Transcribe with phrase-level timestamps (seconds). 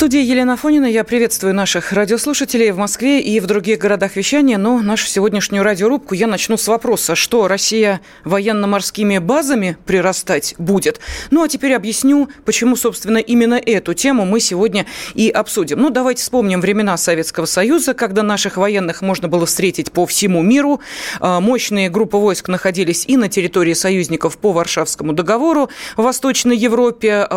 [0.00, 0.86] студии Елена Фонина.
[0.86, 4.56] Я приветствую наших радиослушателей в Москве и в других городах вещания.
[4.56, 11.00] Но нашу сегодняшнюю радиорубку я начну с вопроса, что Россия военно-морскими базами прирастать будет.
[11.30, 15.78] Ну, а теперь объясню, почему, собственно, именно эту тему мы сегодня и обсудим.
[15.80, 20.80] Ну, давайте вспомним времена Советского Союза, когда наших военных можно было встретить по всему миру.
[21.20, 27.28] А, мощные группы войск находились и на территории союзников по Варшавскому договору в Восточной Европе,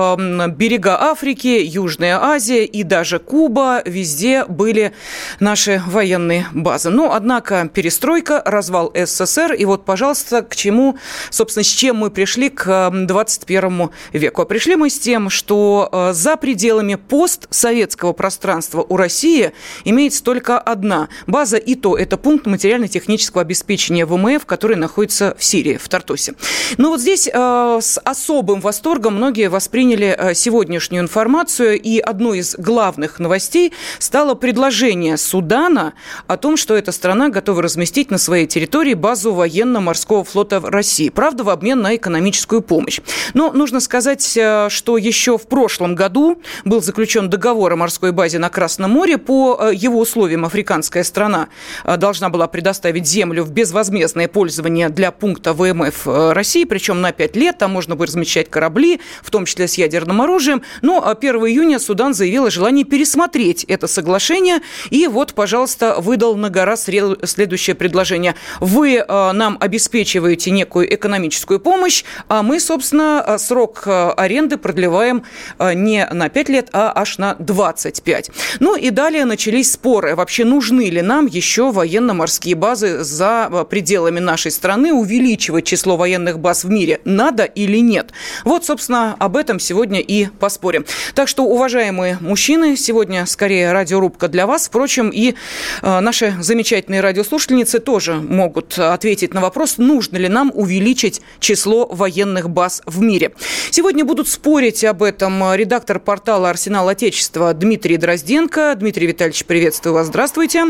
[0.56, 4.94] берега Африки, Южная Азия, Азия и даже Куба, везде были
[5.40, 6.90] наши военные базы.
[6.90, 10.98] Но, ну, однако, перестройка, развал СССР, и вот, пожалуйста, к чему,
[11.30, 14.42] собственно, с чем мы пришли к 21 веку.
[14.42, 19.52] А пришли мы с тем, что э, за пределами постсоветского пространства у России
[19.86, 25.78] имеется только одна база, и то это пункт материально-технического обеспечения ВМФ, который находится в Сирии,
[25.78, 26.34] в Тартусе.
[26.78, 32.43] Но вот здесь э, с особым восторгом многие восприняли э, сегодняшнюю информацию, и одной из
[32.44, 35.94] из главных новостей стало предложение Судана
[36.28, 41.10] о том, что эта страна готова разместить на своей территории базу военно-морского флота в России.
[41.10, 43.00] Правда, в обмен на экономическую помощь.
[43.34, 48.40] Но нужно сказать, э, что еще в прошлом году был заключен договор о морской базе
[48.40, 49.18] на Красном море.
[49.18, 51.48] По э, его условиям африканская страна
[51.86, 57.36] э, должна была предоставить землю в безвозмездное пользование для пункта ВМФ России, причем на 5
[57.38, 57.58] лет.
[57.58, 60.62] Там можно будет размещать корабли, в том числе с ядерным оружием.
[60.82, 64.62] Но 1 июня Судан заявил заявила желание пересмотреть это соглашение.
[64.90, 68.34] И вот, пожалуйста, выдал на гора следующее предложение.
[68.60, 75.24] Вы э, нам обеспечиваете некую экономическую помощь, а мы, собственно, э, срок э, аренды продлеваем
[75.60, 78.32] не на 5 лет, а аж на 25.
[78.60, 80.16] Ну и далее начались споры.
[80.16, 86.64] Вообще нужны ли нам еще военно-морские базы за пределами нашей страны, увеличивать число военных баз
[86.64, 87.00] в мире?
[87.06, 88.12] Надо или нет?
[88.44, 90.86] Вот, собственно, об этом сегодня и поспорим.
[91.14, 92.76] Так что, уважаемые мужчины.
[92.76, 94.68] Сегодня скорее радиорубка для вас.
[94.68, 95.36] Впрочем, и
[95.82, 102.50] э, наши замечательные радиослушательницы тоже могут ответить на вопрос, нужно ли нам увеличить число военных
[102.50, 103.34] баз в мире.
[103.72, 108.76] Сегодня будут спорить об этом редактор портала «Арсенал Отечества» Дмитрий Дрозденко.
[108.76, 110.08] Дмитрий Витальевич, приветствую вас.
[110.08, 110.66] Здравствуйте.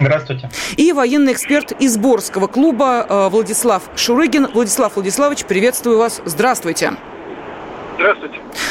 [0.00, 0.48] Здравствуйте.
[0.76, 4.48] И военный эксперт из Борского клуба э, Владислав Шурыгин.
[4.52, 6.20] Владислав Владиславович, приветствую вас.
[6.24, 6.88] Здравствуйте.
[6.88, 7.17] Здравствуйте.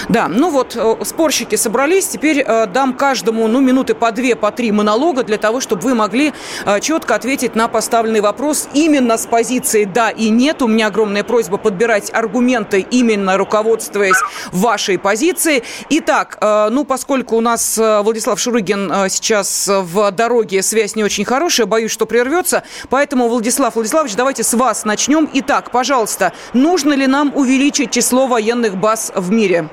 [0.09, 2.07] Да, ну вот э, спорщики собрались.
[2.07, 5.95] Теперь э, дам каждому ну, минуты по две, по три монолога для того, чтобы вы
[5.95, 6.33] могли
[6.65, 10.61] э, четко ответить на поставленный вопрос именно с позиции «да» и «нет».
[10.61, 14.17] У меня огромная просьба подбирать аргументы, именно руководствуясь
[14.51, 15.63] вашей позицией.
[15.89, 21.91] Итак, ну поскольку у нас Владислав Шурыгин сейчас в дороге, связь не очень хорошая, боюсь,
[21.91, 22.63] что прервется.
[22.89, 25.29] Поэтому, Владислав Владиславович, давайте с вас начнем.
[25.33, 29.67] Итак, пожалуйста, нужно ли нам увеличить число военных баз в мире?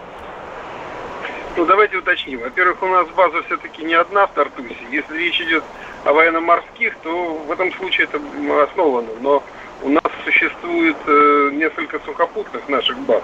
[1.57, 2.41] Ну, давайте уточним.
[2.41, 4.77] Во-первых, у нас база все-таки не одна в Тартусе.
[4.91, 5.63] Если речь идет
[6.05, 8.21] о военно-морских, то в этом случае это
[8.65, 9.09] основано.
[9.21, 9.43] Но
[9.83, 13.23] у нас существует э, несколько сухопутных наших баз,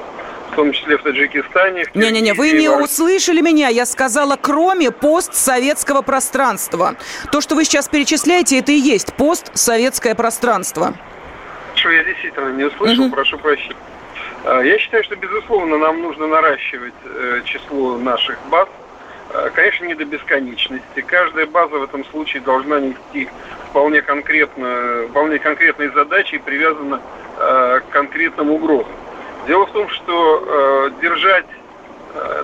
[0.53, 1.86] в том числе в Таджикистане.
[1.94, 3.69] Не-не-не, вы не услышали меня.
[3.69, 6.94] Я сказала, кроме постсоветского пространства.
[7.32, 10.94] То, что вы сейчас перечисляете, это и есть постсоветское пространство.
[11.75, 13.14] Что я действительно не услышал, угу.
[13.14, 13.76] прошу прощения.
[14.45, 18.69] А, я считаю, что, безусловно, нам нужно наращивать э, число наших баз.
[19.33, 21.05] А, конечно, не до бесконечности.
[21.06, 23.28] Каждая база в этом случае должна нести
[23.69, 27.01] вполне, конкретно, вполне конкретные задачи и привязана
[27.39, 28.93] к конкретным угрозам.
[29.47, 31.47] Дело в том, что держать,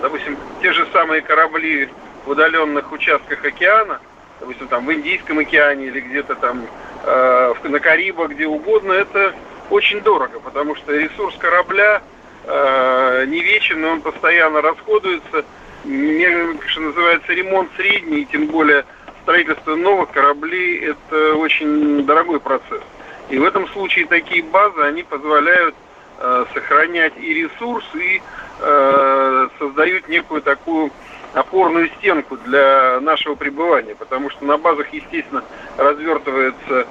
[0.00, 1.90] допустим, те же самые корабли
[2.24, 4.00] в удаленных участках океана,
[4.40, 6.66] допустим, там в Индийском океане или где-то там
[7.04, 9.34] на Карибах, где угодно, это
[9.70, 12.02] очень дорого, потому что ресурс корабля
[12.44, 15.44] э, не вечен, он постоянно расходуется.
[15.84, 18.84] Что называется, ремонт средний, тем более
[19.22, 22.82] строительство новых кораблей– это очень дорогой процесс.
[23.28, 25.74] И в этом случае такие базы, они позволяют
[26.18, 28.22] э, сохранять и ресурс, и
[28.60, 30.90] э, создают некую такую
[31.34, 35.44] опорную стенку для нашего пребывания, потому что на базах, естественно,
[35.76, 36.86] развертывается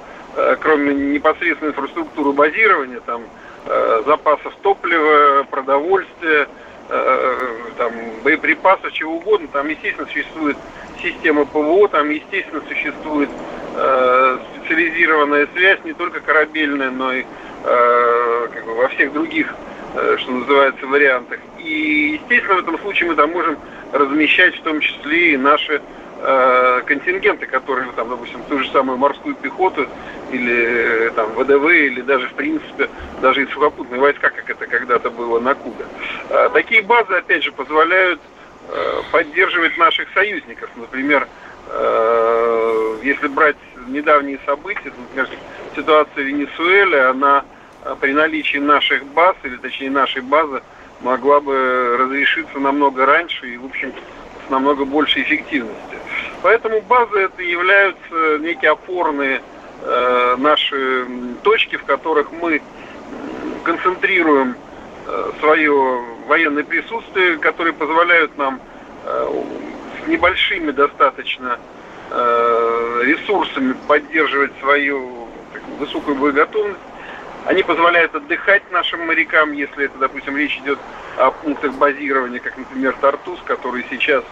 [0.60, 3.22] кроме непосредственной инфраструктуры базирования, там,
[3.66, 6.48] э, запасов топлива, продовольствия,
[6.88, 7.36] э,
[7.78, 7.92] там,
[8.22, 10.56] боеприпасов, чего угодно, там, естественно, существует
[11.02, 13.30] система ПВО, там, естественно, существует
[14.66, 17.24] специализированная связь, не только корабельная, но и
[17.64, 19.54] э, как бы во всех других,
[19.94, 21.40] э, что называется, вариантах.
[21.58, 23.58] И, естественно, в этом случае мы там можем
[23.92, 25.82] размещать в том числе и наши
[26.18, 29.88] э, контингенты, которые, там, допустим, ту же самую морскую пехоту
[30.30, 32.88] или там ВДВ, или даже, в принципе,
[33.20, 35.84] даже и сухопутные войска, как это когда-то было на Кубе.
[36.30, 38.20] Э, такие базы, опять же, позволяют
[38.68, 40.70] э, поддерживать наших союзников.
[40.76, 41.26] Например,
[41.68, 43.56] э, если брать
[43.88, 45.28] недавние события, например,
[45.74, 47.44] ситуация в Венесуэле, она
[47.84, 50.62] э, при наличии наших баз, или точнее нашей базы,
[51.00, 53.92] могла бы разрешиться намного раньше и, в общем,
[54.46, 55.98] с намного большей эффективностью.
[56.42, 59.40] Поэтому базы это являются некие опорные
[59.82, 61.06] э, наши
[61.42, 62.60] точки, в которых мы
[63.64, 64.54] концентрируем
[65.06, 68.60] э, свое военное присутствие, которые позволяют нам
[69.04, 69.42] э,
[70.04, 71.58] с небольшими достаточно
[72.08, 75.26] ресурсами поддерживать свою
[75.80, 76.78] высокую боеготовность.
[77.46, 80.78] Они позволяют отдыхать нашим морякам, если это, допустим, речь идет
[81.16, 84.22] о пунктах базирования, как, например, Тартус, который сейчас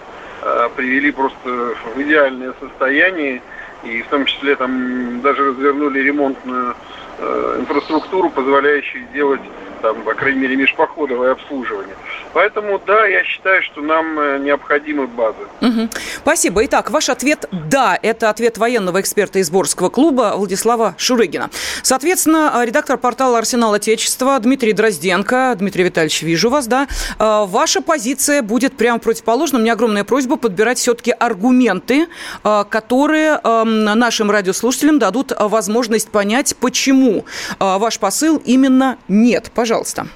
[0.77, 3.41] привели просто в идеальное состояние,
[3.85, 6.75] и в том числе там даже развернули ремонтную
[7.19, 9.43] э, инфраструктуру, позволяющую делать
[9.83, 11.95] там, по крайней мере, межпоходовое обслуживание.
[12.35, 15.39] Поэтому, да, я считаю, что нам э, необходимы базы.
[15.61, 15.89] Угу.
[16.19, 16.65] Спасибо.
[16.67, 17.99] Итак, ваш ответ– да.
[18.03, 21.51] Это ответ военного эксперта из Борского клуба Владислава Шурыгина.
[21.83, 25.55] Соответственно, редактор портала «Арсенал Отечества» Дмитрий Дрозденко.
[25.59, 26.89] Дмитрий Витальевич, вижу вас, да.
[27.19, 29.59] Э, ваша позиция будет прямо противоположна.
[29.59, 32.09] У меня огромная просьба подбирать все-таки аргументы,
[32.43, 37.25] э, которые эм, нашим радиослушателям дадут возможность понять, почему
[37.59, 39.51] ваш посыл именно нет.
[39.55, 40.07] Пожалуйста пожалуйста.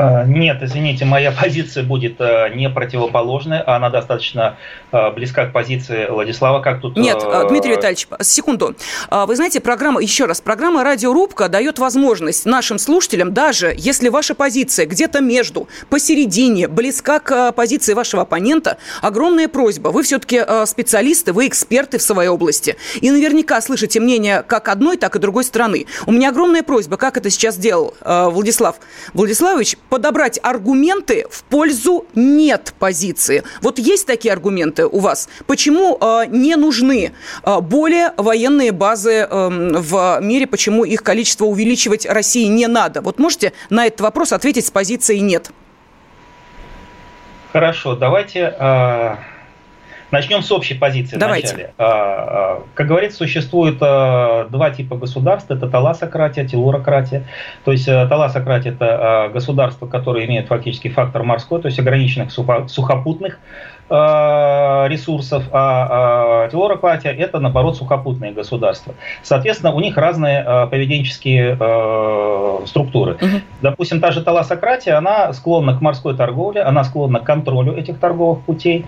[0.00, 4.56] А, нет, извините, моя позиция будет э, не противоположная, она достаточно
[4.92, 6.96] э, близка к позиции Владислава, как тут...
[6.96, 8.74] Нет, э, Дмитрий Витальевич, секунду.
[9.10, 14.34] А, вы знаете, программа, еще раз, программа «Радиорубка» дает возможность нашим слушателям, даже если ваша
[14.34, 19.88] позиция где-то между, посередине, близка к позиции вашего оппонента, огромная просьба.
[19.88, 22.76] Вы все-таки специалисты, вы эксперты в своей области.
[23.02, 25.86] И наверняка слышите мнение как одной, так и другой стороны.
[26.06, 28.76] У меня огромная просьба, как это сейчас сделал Владислав
[29.12, 33.42] Владиславович, подобрать аргументы в пользу нет позиции.
[33.60, 35.28] Вот есть такие аргументы у вас?
[35.46, 40.46] Почему э, не нужны э, более военные базы э, в мире?
[40.46, 43.02] Почему их количество увеличивать России не надо?
[43.02, 45.50] Вот можете на этот вопрос ответить с позиции нет?
[47.52, 49.16] Хорошо, давайте э,
[50.10, 51.48] Начнем с общей позиции Давайте.
[51.48, 51.74] вначале.
[51.78, 55.50] А, а, как говорится, существует а, два типа государств.
[55.50, 57.26] Это таласократия, телурократия.
[57.64, 63.38] То есть таласократия– это государство, которое имеет фактически фактор морской, то есть ограниченных сухопутных
[63.92, 68.94] Э, ресурсов, а, телорократия– это, наоборот, сухопутные государства.
[69.24, 73.14] Соответственно, у них разные э, поведенческие э, структуры.
[73.14, 73.40] Угу.
[73.62, 78.42] Допустим, та же таласократия, она склонна к морской торговле, она склонна к контролю этих торговых
[78.42, 78.86] путей,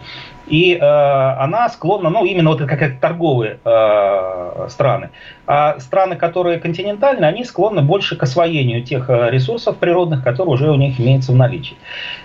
[0.52, 5.10] и э, она склонна, ну, именно вот как, торговые э, страны.
[5.46, 10.76] А страны, которые континентальные, они склонны больше к освоению тех ресурсов природных, которые уже у
[10.76, 11.76] них имеются в наличии.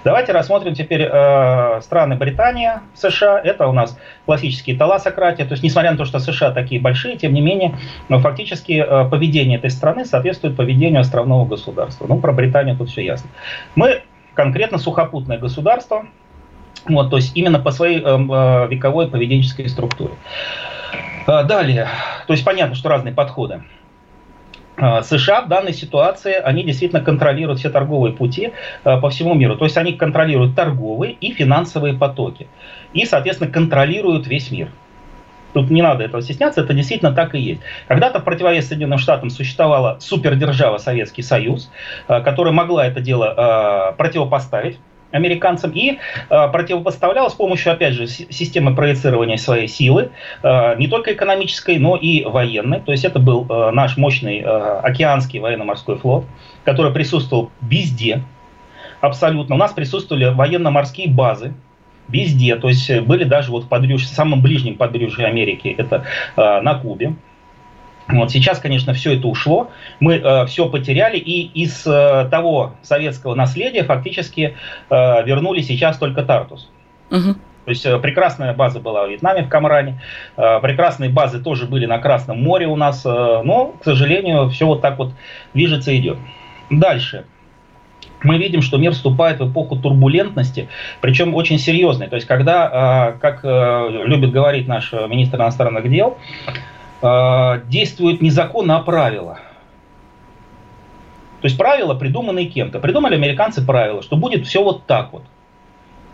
[0.03, 5.45] Давайте рассмотрим теперь э, страны Британии, Германия, США, это у нас классические таласократия.
[5.45, 7.77] То есть, несмотря на то, что США такие большие, тем не менее,
[8.09, 12.07] но фактически э, поведение этой страны соответствует поведению островного государства.
[12.07, 13.29] Ну, про Британию тут все ясно.
[13.75, 14.01] Мы
[14.33, 16.07] конкретно сухопутное государство,
[16.87, 20.13] вот, то есть именно по своей э, э вековой поведенческой структуре.
[21.27, 21.87] Э, далее,
[22.27, 23.61] то есть понятно, что разные подходы.
[24.79, 28.53] А, США в данной ситуации, они действительно контролируют все торговые пути
[28.83, 29.57] а, по всему миру.
[29.57, 32.47] То есть они контролируют торговые и финансовые потоки.
[32.93, 34.69] И, соответственно, контролируют весь мир.
[35.53, 37.61] Тут не надо этого стесняться, это действительно так и есть.
[37.87, 41.71] Когда-то в противовес Соединенным Штатам существовала супердержава Советский Союз,
[42.07, 44.77] а, которая могла это дело противопоставить
[45.17, 45.97] американцам и э,
[46.29, 50.11] противопоставляла с помощью, опять же, системы проецирования своей силы,
[50.43, 52.79] э, не только экономической, но и военной.
[52.79, 56.25] То есть это был э, наш мощный э, океанский военно-морской флот,
[56.63, 58.23] который присутствовал везде,
[59.01, 59.55] абсолютно.
[59.55, 61.53] У нас присутствовали военно-морские базы,
[62.07, 66.05] везде, то есть были даже вот в побережье, самом ближнем побережье Америки, это
[66.35, 67.15] э, на Кубе.
[68.09, 73.35] Вот сейчас, конечно, все это ушло, мы э, все потеряли, и из э, того советского
[73.35, 74.55] наследия фактически
[74.89, 76.69] э, вернули сейчас только Тартус.
[77.11, 77.33] Угу.
[77.67, 80.01] То есть э, прекрасная база была в Вьетнаме, в Камране,
[80.37, 84.65] э, прекрасные базы тоже были на Красном море у нас, э, но, к сожалению, все
[84.67, 85.11] вот так вот
[85.53, 86.17] движется и идет.
[86.69, 87.25] Дальше.
[88.23, 90.69] Мы видим, что мир вступает в эпоху турбулентности,
[91.01, 92.07] причем очень серьезной.
[92.07, 96.17] То есть, когда, э, как э, любит говорить наш министр иностранных дел,
[97.01, 99.39] э, действует не закон, а правила.
[101.41, 102.79] То есть правила, придуманные кем-то.
[102.79, 105.23] Придумали американцы правила, что будет все вот так вот.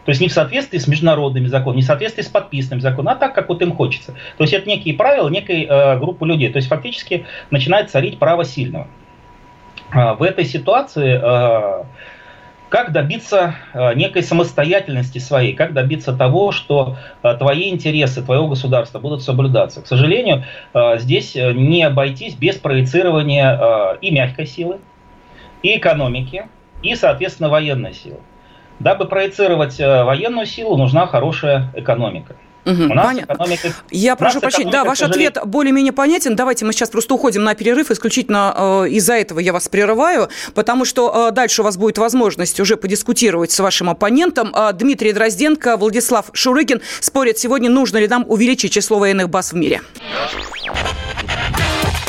[0.06, 3.16] То есть не в соответствии с международными законами, не в соответствии с подписанным законом, а
[3.16, 4.14] так, как вот им хочется.
[4.38, 6.52] То есть это некие правила некой э, группы людей.
[6.52, 8.88] То есть фактически начинает царить право сильного.
[9.94, 11.84] Э, в этой ситуации э,
[12.74, 18.98] как добиться э, некой самостоятельности своей, как добиться того, что э, твои интересы, твоего государства
[18.98, 19.84] будут соблюдаться.
[19.84, 24.80] К сожалению, э, здесь не обойтись без проецирования и мягкой силы,
[25.62, 26.48] и экономики,
[26.82, 28.22] и, соответственно, военной силы.
[28.80, 32.36] Дабы проецировать военную силу, нужна хорошая экономика.
[32.66, 33.34] Угу, У нас понятно.
[33.34, 33.74] экономика...
[33.92, 35.30] Я прошу прощения, да, ваш сожалению...
[35.30, 36.36] ответ более-менее понятен.
[36.36, 37.92] Давайте мы сейчас просто уходим на перерыв.
[37.92, 42.60] Исключительно э, из-за этого я вас прерываю, потому что э, дальше у вас будет возможность
[42.60, 44.54] уже подискутировать с вашим оппонентом.
[44.56, 49.56] Э, Дмитрий Дрозденко, Владислав Шурыгин спорят сегодня, нужно ли нам увеличить число военных баз в
[49.56, 49.82] мире.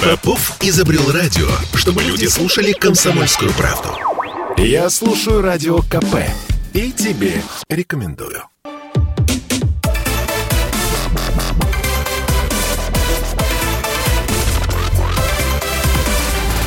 [0.02, 3.88] Попов изобрел радио, чтобы люди слушали комсомольскую правду.
[4.58, 6.16] Я слушаю радио КП
[6.74, 8.44] и тебе рекомендую.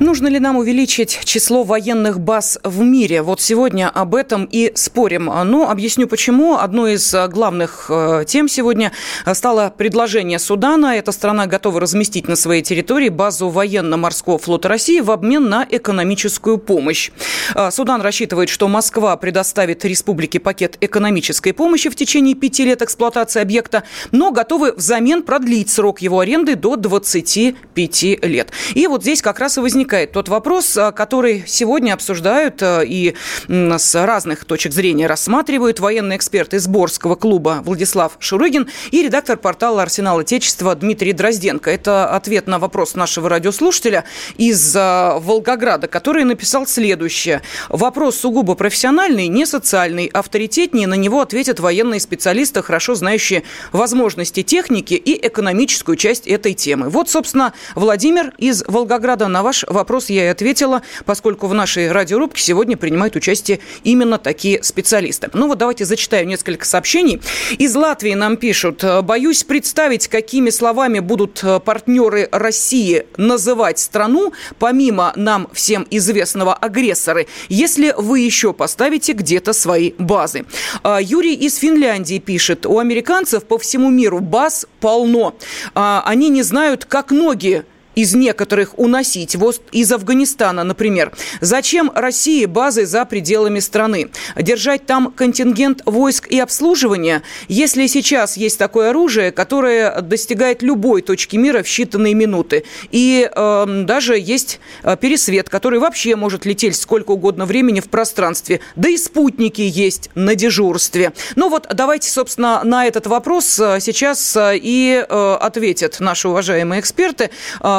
[0.00, 3.20] Нужно ли нам увеличить число военных баз в мире?
[3.20, 5.26] Вот сегодня об этом и спорим.
[5.26, 6.56] Но объясню почему.
[6.56, 8.92] Одной из главных э, тем сегодня
[9.34, 10.96] стало предложение Судана.
[10.96, 16.56] Эта страна готова разместить на своей территории базу военно-морского флота России в обмен на экономическую
[16.56, 17.10] помощь.
[17.54, 23.42] Э, Судан рассчитывает, что Москва предоставит республике пакет экономической помощи в течение пяти лет эксплуатации
[23.42, 28.48] объекта, но готовы взамен продлить срок его аренды до 25 лет.
[28.74, 32.82] И вот здесь как раз и возникает возникает тот вопрос, а, который сегодня обсуждают а,
[32.82, 33.14] и
[33.48, 39.82] с разных точек зрения рассматривают военный эксперт из Борского клуба Владислав Шурыгин и редактор портала
[39.82, 41.72] «Арсенал Отечества» Дмитрий Дрозденко.
[41.72, 44.04] Это ответ на вопрос нашего радиослушателя
[44.36, 47.42] из а, Волгограда, который написал следующее.
[47.68, 50.06] Вопрос сугубо профессиональный, не социальный.
[50.06, 53.42] Авторитетнее на него ответят военные специалисты, хорошо знающие
[53.72, 56.90] возможности техники и экономическую часть этой темы.
[56.90, 61.90] Вот, собственно, Владимир из Волгограда на ваш вопрос вопрос я и ответила, поскольку в нашей
[61.90, 65.30] радиорубке сегодня принимают участие именно такие специалисты.
[65.32, 67.20] Ну вот давайте зачитаю несколько сообщений.
[67.58, 75.12] Из Латвии нам пишут, боюсь представить, какими словами будут э, партнеры России называть страну, помимо
[75.16, 80.44] нам всем известного агрессоры, если вы еще поставите где-то свои базы.
[80.82, 85.34] А, Юрий из Финляндии пишет, у американцев по всему миру баз полно.
[85.74, 91.12] А, они не знают, как ноги из некоторых уносить, вот из Афганистана, например.
[91.40, 94.10] Зачем России базы за пределами страны?
[94.36, 101.36] Держать там контингент войск и обслуживания, если сейчас есть такое оружие, которое достигает любой точки
[101.36, 102.64] мира в считанные минуты.
[102.90, 108.60] И э, даже есть э, пересвет, который вообще может лететь сколько угодно времени в пространстве.
[108.76, 111.12] Да и спутники есть на дежурстве.
[111.36, 116.80] Ну вот давайте, собственно, на этот вопрос э, сейчас э, и э, ответят наши уважаемые
[116.80, 117.30] эксперты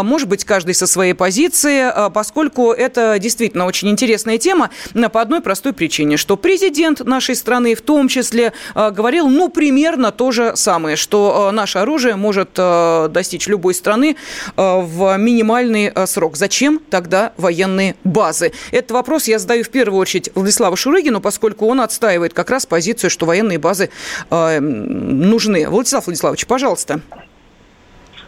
[0.04, 4.70] может быть, каждый со своей позиции, а, поскольку это действительно очень интересная тема
[5.12, 10.12] по одной простой причине, что президент нашей страны в том числе а, говорил, ну, примерно
[10.12, 14.16] то же самое, что а, наше оружие может достичь любой страны
[14.56, 16.36] в минимальный срок.
[16.36, 18.52] Зачем тогда военные базы?
[18.72, 23.10] Этот вопрос я задаю в первую очередь Владиславу Шурыгину, поскольку он отстаивает как раз позицию,
[23.10, 23.90] что военные базы
[24.30, 25.68] нужны.
[25.70, 27.02] Владислав Владиславович, пожалуйста.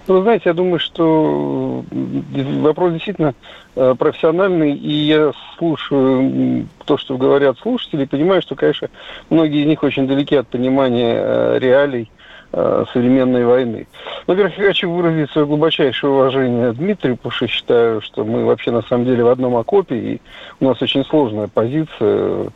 [0.08, 3.34] Ну, знаете, я думаю, что вопрос действительно
[3.76, 8.90] э, профессиональный, и я слушаю то, что говорят слушатели, и понимаю, что, конечно,
[9.30, 12.10] многие из них очень далеки от понимания э, реалий
[12.56, 13.88] Э, современной войны.
[14.28, 18.84] Во-первых, я хочу выразить свое глубочайшее уважение Дмитрию, потому что считаю, что мы вообще на
[18.84, 20.22] самом деле в одном окопе, и
[20.60, 22.52] у нас очень сложная позиция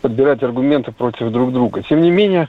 [0.00, 1.82] подбирать аргументы против друг друга.
[1.82, 2.48] Тем не менее,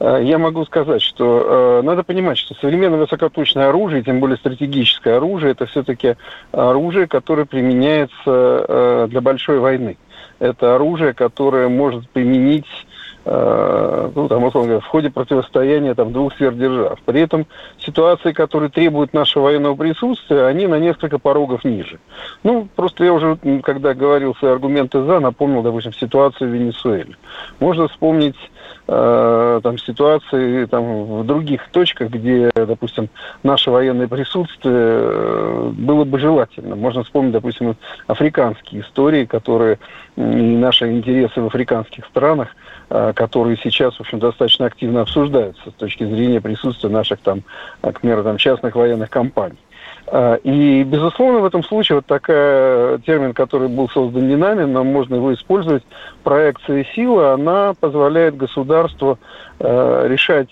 [0.00, 5.16] э, я могу сказать, что э, надо понимать, что современное высокоточное оружие, тем более стратегическое
[5.16, 6.16] оружие, это все-таки
[6.52, 9.96] оружие, которое применяется для большой войны.
[10.38, 12.85] Это оружие, которое может применить Э,
[13.26, 17.00] ну, там, условно говоря, в ходе противостояния там, двух сверхдержав.
[17.04, 17.46] При этом
[17.78, 21.98] ситуации, которые требуют нашего военного присутствия, они на несколько порогов ниже.
[22.44, 27.16] Ну, просто я уже, когда говорил свои аргументы «за», напомнил, допустим, ситуацию в Венесуэле.
[27.58, 28.36] Можно вспомнить
[28.86, 33.08] э, там, ситуации там, в других точках, где, допустим,
[33.42, 36.76] наше военное присутствие э, было бы желательно.
[36.76, 39.80] Можно вспомнить, допустим, африканские истории, которые,
[40.14, 42.50] наши интересы в африканских странах–
[42.88, 47.42] которые сейчас, в общем, достаточно активно обсуждаются с точки зрения присутствия наших там,
[47.80, 49.58] к примеру, там, частных военных компаний.
[50.44, 55.16] И, безусловно, в этом случае вот такой термин, который был создан не нами, но можно
[55.16, 55.82] его использовать,
[56.22, 59.18] проекция силы, она позволяет государству
[59.58, 60.50] решать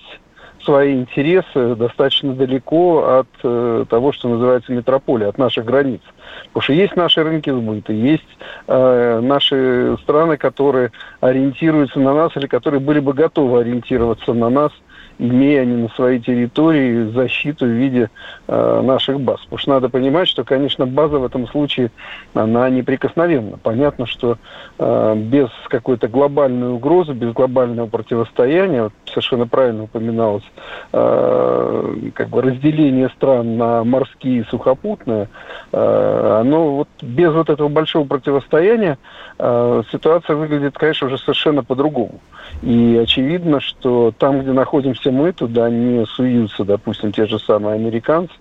[0.65, 6.01] свои интересы достаточно далеко от э, того, что называется метрополия, от наших границ.
[6.49, 8.23] Потому что есть наши рынки сбыта, есть
[8.67, 10.91] э, наши страны, которые
[11.21, 14.73] ориентируются на нас или которые были бы готовы ориентироваться на нас
[15.19, 18.11] имея они на своей территории защиту в виде
[18.49, 19.41] э, наших баз.
[19.43, 21.91] Потому что надо понимать, что, конечно, база в этом случае,
[22.35, 23.59] она неприкосновенна.
[23.63, 24.39] Понятно, что
[24.79, 30.45] э, без какой-то глобальной угрозы, без глобального противостояния, вот совершенно правильно упоминалось,
[30.93, 35.29] э, как бы разделение стран на морские и сухопутные,
[35.73, 38.99] э, оно вот без вот этого большого противостояния
[39.39, 42.21] э, ситуация выглядит, конечно, уже совершенно по-другому.
[42.63, 48.35] И очевидно, что там, где находимся мы, туда не суются, допустим, те же самые американцы.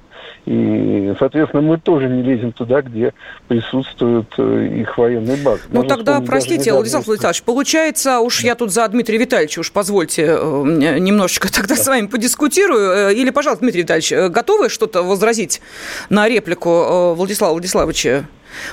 [0.45, 3.13] И, соответственно, мы тоже не лезем туда, где
[3.47, 5.61] присутствуют э, их военные базы.
[5.69, 8.47] Ну, Можно тогда, простите, Владислав Владиславович, получается, уж да.
[8.47, 11.81] я тут за Дмитрия Витальевича, уж позвольте э, немножечко тогда да.
[11.81, 13.09] с вами подискутирую.
[13.09, 15.61] Э, или, пожалуйста, Дмитрий Витальевич, готовы что-то возразить
[16.09, 18.25] на реплику Владислава Владиславовича?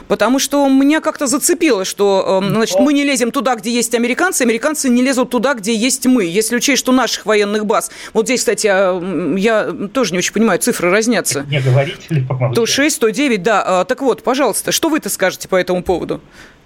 [0.09, 4.43] Потому что меня как-то зацепило, что эм, значит, мы не лезем туда, где есть американцы,
[4.43, 6.25] американцы не лезут туда, где есть мы.
[6.25, 7.91] Если учесть, что наших военных баз...
[8.13, 9.01] Вот здесь, кстати, а,
[9.37, 11.45] я тоже не очень понимаю, цифры разнятся.
[11.49, 12.61] Не говорите помолчите?
[12.61, 13.63] То 6, то 9, да.
[13.65, 16.21] А, так вот, пожалуйста, что вы-то скажете по этому поводу?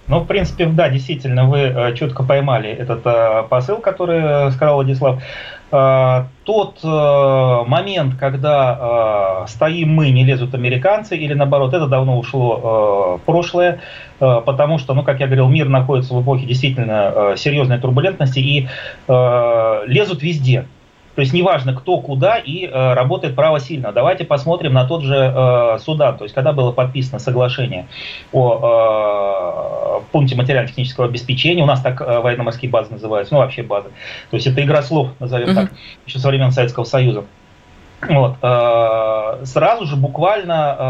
[0.06, 4.76] Ну, в принципе, да, действительно, вы э, четко поймали этот э, посыл, который э, сказал
[4.76, 5.22] Владислав.
[6.44, 13.80] Тот момент, когда стоим мы, не лезут американцы, или наоборот, это давно ушло в прошлое,
[14.20, 18.68] потому что, ну, как я говорил, мир находится в эпохе действительно серьезной турбулентности и
[19.08, 20.66] лезут везде.
[21.14, 23.92] То есть неважно, кто куда и э, работает право сильно.
[23.92, 26.16] Давайте посмотрим на тот же э, Судан.
[26.16, 27.86] То есть когда было подписано соглашение
[28.32, 33.88] о э, пункте материально-технического обеспечения, у нас так э, военно-морские базы называются, ну вообще базы.
[34.30, 35.54] То есть это игра слов, назовем mm-hmm.
[35.54, 35.72] так,
[36.06, 37.24] еще со времен Советского Союза.
[38.08, 40.84] Вот, э, сразу же буквально э,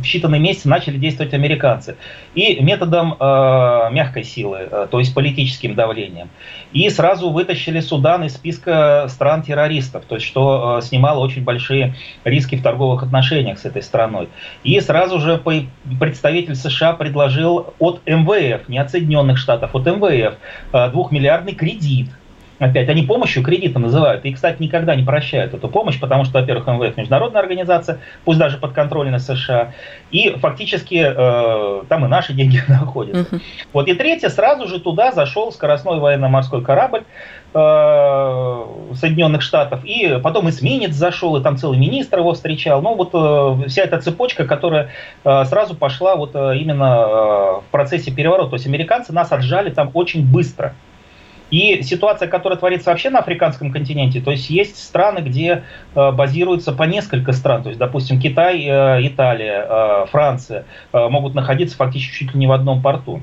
[0.00, 1.96] в считанные месяцы начали действовать американцы.
[2.34, 6.30] И методом э, мягкой силы, то есть политическим давлением.
[6.72, 12.62] И сразу вытащили Судан из списка стран-террористов, то есть что снимало очень большие риски в
[12.62, 14.28] торговых отношениях с этой страной.
[14.62, 15.40] И сразу же
[15.98, 20.34] представитель США предложил от МВФ, не от Соединенных Штатов, от МВФ,
[20.92, 22.08] двухмиллиардный кредит
[22.60, 24.24] опять, они помощью кредита называют.
[24.24, 28.58] И, кстати, никогда не прощают эту помощь, потому что, во-первых, МВФ международная организация, пусть даже
[28.58, 29.72] подконтрольная США,
[30.10, 33.34] и фактически э, там и наши деньги находятся.
[33.34, 33.40] Uh-huh.
[33.72, 37.04] Вот и третье, сразу же туда зашел скоростной военно-морской корабль
[37.54, 42.82] э, Соединенных Штатов, и потом эсминец зашел, и там целый министр его встречал.
[42.82, 44.90] Ну вот э, вся эта цепочка, которая
[45.24, 47.06] э, сразу пошла вот э, именно э,
[47.60, 48.50] в процессе переворота.
[48.50, 50.74] То есть американцы нас отжали там очень быстро.
[51.50, 56.72] И ситуация, которая творится вообще на африканском континенте, то есть есть страны, где э, базируются
[56.72, 62.34] по несколько стран, то есть, допустим, Китай, э, Италия, э, Франция могут находиться фактически чуть
[62.34, 63.20] ли не в одном порту.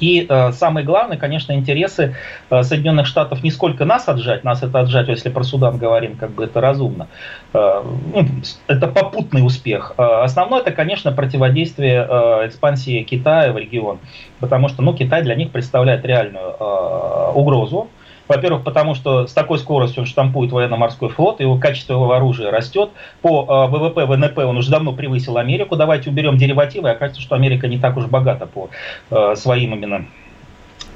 [0.00, 2.16] И э, самое главное, конечно, интересы
[2.50, 6.30] э, Соединенных Штатов не сколько нас отжать, нас это отжать, если про Судан говорим, как
[6.30, 7.08] бы это разумно.
[7.52, 8.26] Э, ну,
[8.66, 9.94] это попутный успех.
[9.96, 13.98] Э, основное это, конечно, противодействие э, экспансии Китая в регион,
[14.40, 17.88] потому что, ну, Китай для них представляет реальную э, угрозу.
[18.26, 22.90] Во-первых, потому что с такой скоростью он штампует военно-морской флот, его качество его оружия растет.
[23.20, 25.76] По э, ВВП, ВНП он уже давно превысил Америку.
[25.76, 28.70] Давайте уберем деривативы, и окажется, что Америка не так уж богата по
[29.10, 30.06] э, своим именно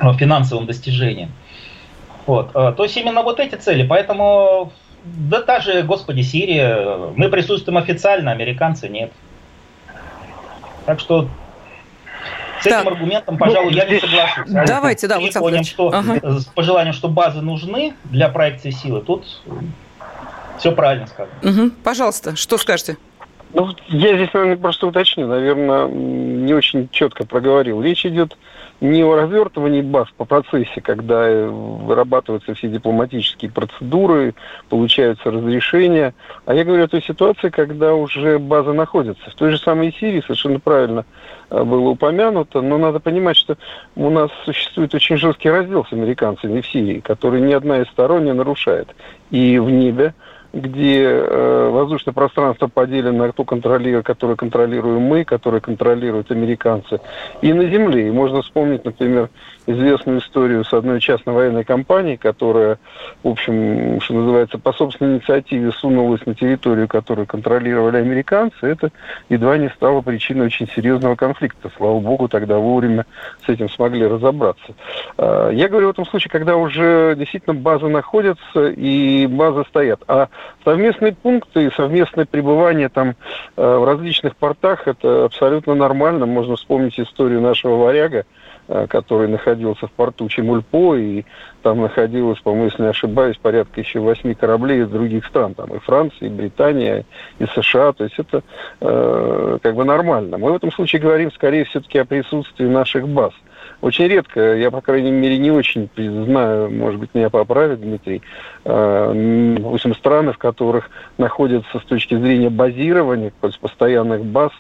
[0.01, 1.31] э, финансовым достижениям.
[2.27, 2.53] Вот.
[2.53, 3.87] То есть именно вот эти цели.
[3.87, 4.71] Поэтому,
[5.03, 9.13] да та же, господи, Сирия, мы присутствуем официально, американцы нет.
[10.85, 11.29] Так что
[12.61, 12.83] с так.
[12.83, 14.55] этим аргументом, пожалуй, ну, я не соглашусь.
[14.55, 16.41] А Давайте, да, вот понял, что ага.
[16.41, 19.25] с пожеланием, что базы нужны для проекции силы, тут
[20.59, 21.39] все правильно сказано.
[21.43, 21.71] Угу.
[21.85, 22.97] Пожалуйста, что скажете?
[23.55, 27.81] Ну, я здесь, наверное, просто уточню, наверное, не очень четко проговорил.
[27.81, 28.37] Речь идет
[28.81, 34.35] не о развертывании баз по процессе, когда вырабатываются все дипломатические процедуры,
[34.69, 36.15] получаются разрешения,
[36.47, 39.31] а я говорю о той ситуации, когда уже база находится.
[39.31, 41.05] В той же самой Сирии совершенно правильно
[41.51, 43.57] э, было упомянуто, но надо понимать, что
[43.97, 48.25] у нас существует очень жесткий раздел с американцами в Сирии, который ни одна из сторон
[48.25, 48.95] не нарушает.
[49.31, 50.15] И в небе
[50.53, 57.01] где э, воздушное пространство поделено на ту контролирует, которую контролируем мы, которую контролируют американцы,
[57.43, 58.09] и на земле.
[58.09, 59.29] И можно вспомнить, например,
[59.67, 62.79] известную историю с одной частной военной компанией, которая,
[63.23, 68.57] в общем, что называется, по собственной инициативе сунулась на территорию, которую контролировали американцы.
[68.63, 68.91] Это
[69.29, 71.71] едва не стало причиной очень серьезного конфликта.
[71.77, 73.05] Слава богу, тогда вовремя
[73.45, 74.73] с этим смогли разобраться.
[75.19, 80.01] А, я говорю в этом случае, когда уже действительно базы находятся и базы стоят.
[80.09, 80.29] А
[80.65, 83.17] совместные пункты совместное пребывание там
[83.57, 86.27] э, в различных портах, это абсолютно нормально.
[86.27, 88.25] Можно вспомнить историю нашего варяга,
[88.71, 91.25] Э, который находился в порту Чемульпо, и
[91.63, 95.79] там находилось, по-моему, если не ошибаюсь, порядка еще восьми кораблей из других стран, там и
[95.79, 97.07] Франция, и Британия,
[97.39, 98.43] и США, то есть это
[98.83, 100.37] э, как бы нормально.
[100.37, 103.33] Мы в этом случае говорим скорее все-таки о присутствии наших баз.
[103.81, 108.23] Очень редко, я, по крайней мере, не очень знаю, может быть, меня поправит Дмитрий,
[108.65, 114.51] э, допустим, страны, в которых находятся с точки зрения базирования, то есть постоянных баз,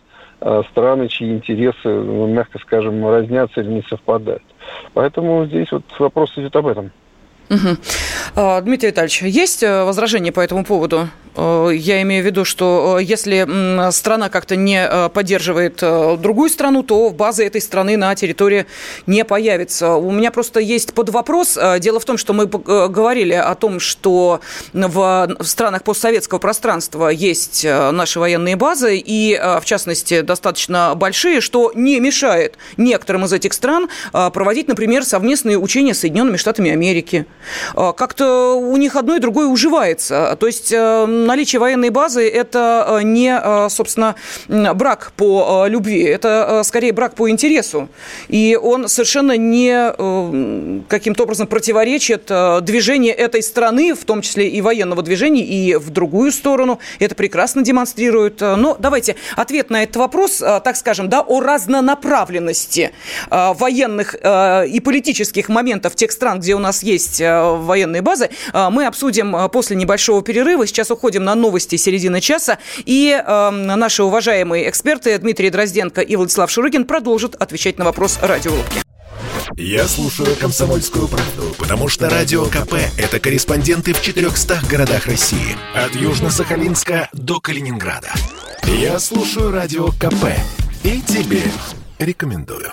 [0.41, 4.43] Э, страны, чьи интересы, ну, мягко скажем, разнятся или не совпадают.
[4.95, 6.93] Поэтому здесь вот вопрос идет об этом.
[7.51, 8.61] Угу.
[8.63, 11.09] Дмитрий Витальевич, есть э, возражения по этому поводу?
[11.39, 13.47] Э, я имею в виду, что если
[13.93, 15.77] страна как-то не поддерживает
[16.21, 18.67] другую страну, то база этой страны на территории
[19.07, 19.95] не появится.
[19.95, 21.59] У меня просто есть под вопрос.
[21.81, 24.41] Дело в том, что мы говорили о том, что
[24.73, 32.01] в странах постсоветского пространства есть наши военные базы, и, в частности, достаточно большие, что не
[32.01, 37.27] мешает некоторым из этих стран проводить, например, совместные учения с Соединенными Штатами Америки.
[37.75, 40.37] Как-то у них одно и другое уживается.
[40.39, 44.17] То есть э, наличие военной базы– это э, не, э, собственно,
[44.49, 47.89] брак по любви, это скорее брак по интересу.
[48.29, 52.31] И он совершенно не каким-то образом противоречит
[52.63, 56.81] движению этой страны, в том числе и военного движения, и в другую сторону.
[56.99, 58.41] Это прекрасно демонстрирует.
[58.41, 62.93] Но давайте ответ на этот вопрос, так скажем, да, о разнонаправленности
[63.31, 68.87] военных и политических моментов тех стран, где у нас есть Э, военные базы, э, мы
[68.87, 70.67] обсудим э, после небольшого перерыва.
[70.67, 72.59] Сейчас уходим на новости середины часа.
[72.85, 78.83] И наши уважаемые эксперты Дмитрий Дрозденко и Владислав Шурыгин продолжат отвечать на вопрос радиорубки.
[79.57, 85.57] Я слушаю «Комсомольскую правду», потому что «Радио КП»— это корреспонденты в 400 городах России.
[85.75, 88.13] От Южно-Сахалинска до Калининграда.
[88.65, 90.27] Я слушаю «Радио КП»
[90.85, 91.43] и тебе
[91.99, 92.73] рекомендую.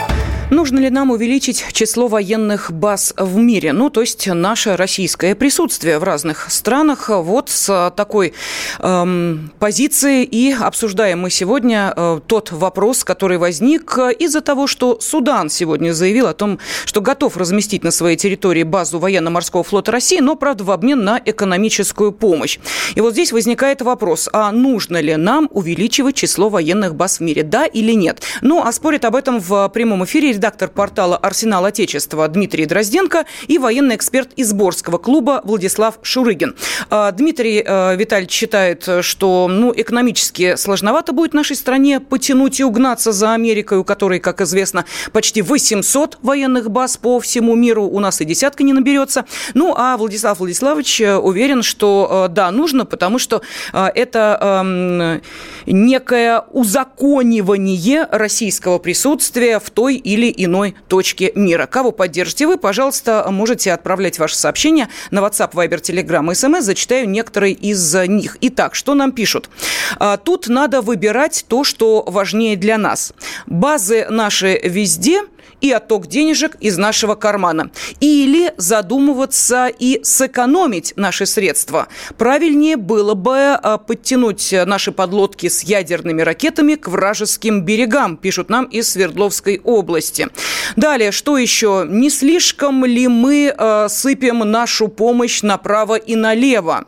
[0.51, 3.71] Нужно ли нам увеличить число военных баз в мире?
[3.71, 7.07] Ну, то есть наше российское присутствие в разных странах.
[7.07, 8.33] Вот с такой
[8.79, 15.49] эм, позиции и обсуждаем мы сегодня э, тот вопрос, который возник из-за того, что Судан
[15.49, 20.35] сегодня заявил о том, что готов разместить на своей территории базу военно-морского флота России, но,
[20.35, 22.59] правда, в обмен на экономическую помощь.
[22.95, 27.43] И вот здесь возникает вопрос, а нужно ли нам увеличивать число военных баз в мире,
[27.43, 28.21] да или нет?
[28.41, 33.59] Ну, а спорит об этом в прямом эфире редактор портала «Арсенал Отечества» Дмитрий Дрозденко и
[33.59, 36.55] военный эксперт из Борского клуба Владислав Шурыгин.
[36.89, 43.11] А, Дмитрий э, Витальевич считает, что ну, экономически сложновато будет нашей стране потянуть и угнаться
[43.11, 47.83] за Америкой, у которой, как известно, почти 800 военных баз по всему миру.
[47.83, 49.25] У нас и десятка не наберется.
[49.53, 55.21] Ну, а Владислав Владиславович э, уверен, что э, да, нужно, потому что это эм,
[55.67, 61.65] некое узаконивание российского присутствия в той или иной точке мира.
[61.65, 66.61] Кого поддержите вы, пожалуйста, можете отправлять ваши сообщения на WhatsApp, Viber, Telegram и SMS.
[66.61, 68.37] Зачитаю некоторые из них.
[68.41, 69.49] Итак, что нам пишут?
[69.97, 73.13] А, тут надо выбирать то, что важнее для нас.
[73.45, 75.21] Базы наши везде–
[75.61, 77.71] и отток денежек из нашего кармана.
[77.99, 81.87] Или задумываться и сэкономить наши средства.
[82.17, 88.65] Правильнее было бы а, подтянуть наши подлодки с ядерными ракетами к вражеским берегам, пишут нам
[88.65, 90.27] из Свердловской области.
[90.75, 91.85] Далее, что еще?
[91.87, 96.85] Не слишком ли мы э, сыпем нашу помощь направо и налево?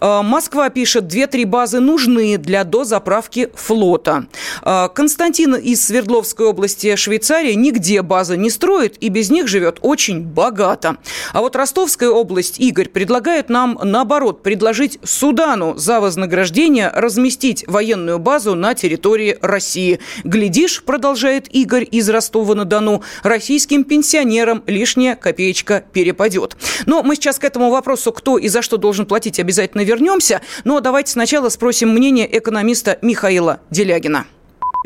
[0.00, 4.26] Э, Москва пишет, две-три базы нужны для дозаправки флота.
[4.62, 10.22] Э, Константин из Свердловской области Швейцарии нигде базы не строит и без них живет очень
[10.22, 10.96] богато.
[11.32, 18.54] А вот Ростовская область, Игорь, предлагает нам, наоборот, предложить Судану за вознаграждение разместить военную базу
[18.54, 20.00] на территории России.
[20.24, 26.56] Глядишь, продолжает Игорь из Ростова-на-Дону, российским пенсионерам лишняя копеечка перепадет.
[26.86, 30.42] Но мы сейчас к этому вопросу, кто и за что должен платить, обязательно вернемся.
[30.64, 34.26] Но давайте сначала спросим мнение экономиста Михаила Делягина.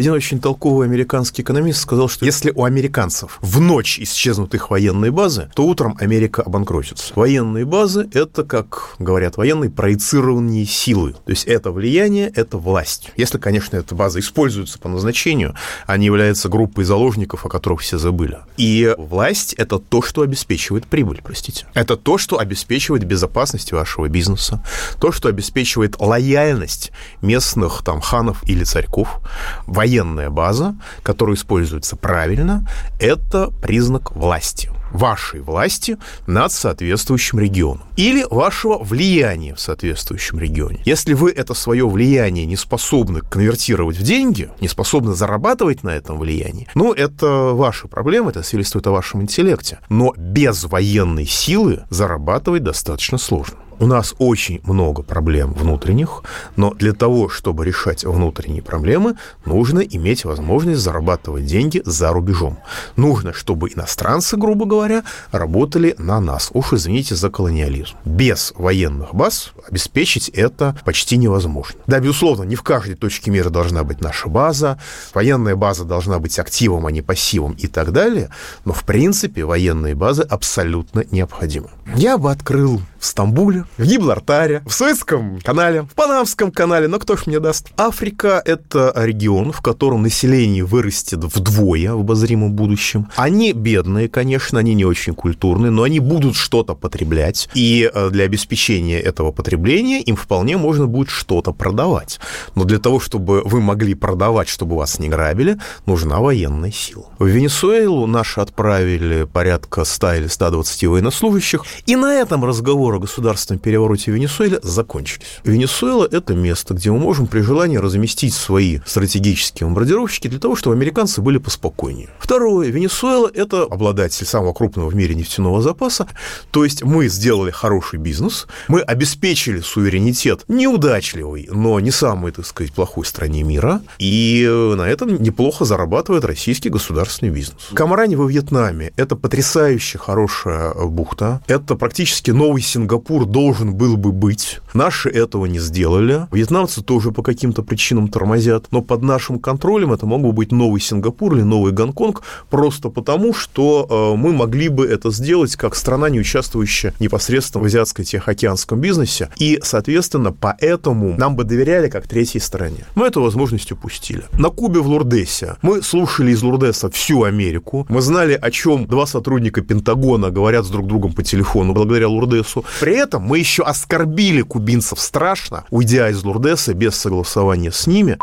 [0.00, 5.10] Один очень толковый американский экономист сказал, что если у американцев в ночь исчезнут их военные
[5.10, 7.12] базы, то утром Америка обанкротится.
[7.16, 11.12] Военные базы– это, как говорят военные, проецированные силы.
[11.12, 13.10] То есть это влияние, это власть.
[13.18, 15.54] Если, конечно, эта база используется по назначению,
[15.86, 18.38] а не является группой заложников, о которых все забыли.
[18.56, 21.66] И власть– это то, что обеспечивает прибыль, простите.
[21.74, 24.64] Это то, что обеспечивает безопасность вашего бизнеса,
[24.98, 29.20] то, что обеспечивает лояльность местных там ханов или царьков.
[29.66, 32.66] Военные военная база, которая используется правильно,
[33.00, 40.81] это признак власти вашей власти над соответствующим регионом или вашего влияния в соответствующем регионе.
[40.85, 46.18] Если вы это свое влияние не способны конвертировать в деньги, не способны зарабатывать на этом
[46.18, 49.79] влиянии, ну, это ваши проблемы, это свидетельствует о вашем интеллекте.
[49.88, 53.59] Но без военной силы зарабатывать достаточно сложно.
[53.81, 56.23] У нас очень много проблем внутренних,
[56.55, 59.14] но для того, чтобы решать внутренние проблемы,
[59.47, 62.59] нужно иметь возможность зарабатывать деньги за рубежом.
[62.97, 66.51] Нужно, чтобы иностранцы, грубо говоря, работали на нас.
[66.53, 67.97] Уж извините за колониализм.
[68.05, 71.81] Без военных баз обеспечить это почти невозможно.
[71.87, 74.79] Да, безусловно, не в каждой точке мира должна быть наша база,
[75.14, 78.29] военная база должна быть активом, а не пассивом и так далее,
[78.66, 81.71] но в принципе военные базы абсолютно необходимы.
[81.95, 87.16] Я бы открыл в Стамбуле, в Гиблартаре, в Суэцком канале, в Панамском канале, но кто
[87.16, 87.68] ж мне даст?
[87.76, 93.08] Африка— это регион, в котором население вырастет вдвое в обозримом будущем.
[93.16, 98.24] Они бедные, конечно, они не очень культурные, но они будут что-то потреблять, и э, для
[98.24, 102.20] обеспечения этого потребления им вполне можно будет что-то продавать.
[102.54, 107.06] Но для того, чтобы вы могли продавать, чтобы вас не грабили, нужна военная сила.
[107.18, 113.00] В Венесуэлу наши отправили порядка 100 или 120 военнослужащих, и на этом разговор разговоры о
[113.00, 115.40] государственном перевороте в Венесуэле закончились.
[115.44, 120.76] Венесуэла– это место, где мы можем при желании разместить свои стратегические бомбардировщики для того, чтобы
[120.76, 122.09] американцы были поспокойнее.
[122.18, 122.68] Второе.
[122.68, 126.07] Венесуэла– это обладатель самого крупного в мире нефтяного запаса.
[126.50, 132.72] То есть мы сделали хороший бизнес, мы обеспечили суверенитет неудачливый, но не самой, так сказать,
[132.72, 137.68] плохой стране мира, и на этом неплохо зарабатывает российский государственный бизнес.
[137.74, 144.61] Камарани во Вьетнаме– это потрясающе хорошая бухта, это практически новый Сингапур должен был бы быть.
[144.73, 146.27] Наши этого не сделали.
[146.33, 148.69] Вьетнамцы тоже по каким-то причинам тормозят.
[148.71, 153.35] Но под нашим контролем это мог бы быть новый Сингапур или новый Гонконг, просто потому,
[153.35, 159.29] что э, мы могли бы это сделать как страна, не участвующая непосредственно в азиатско-тихоокеанском бизнесе.
[159.37, 162.87] И, соответственно, поэтому нам бы доверяли как третьей стороне.
[162.95, 164.23] Мы эту возможность упустили.
[164.38, 167.85] На Кубе в Лурдесе мы слушали из Лурдеса всю Америку.
[167.90, 172.64] Мы знали, о чем два сотрудника Пентагона говорят с друг другом по телефону благодаря Лурдесу.
[172.78, 178.18] При этом мы еще оскорбили кубинцев страшно, уйдя из Лурдеса без согласования с ними.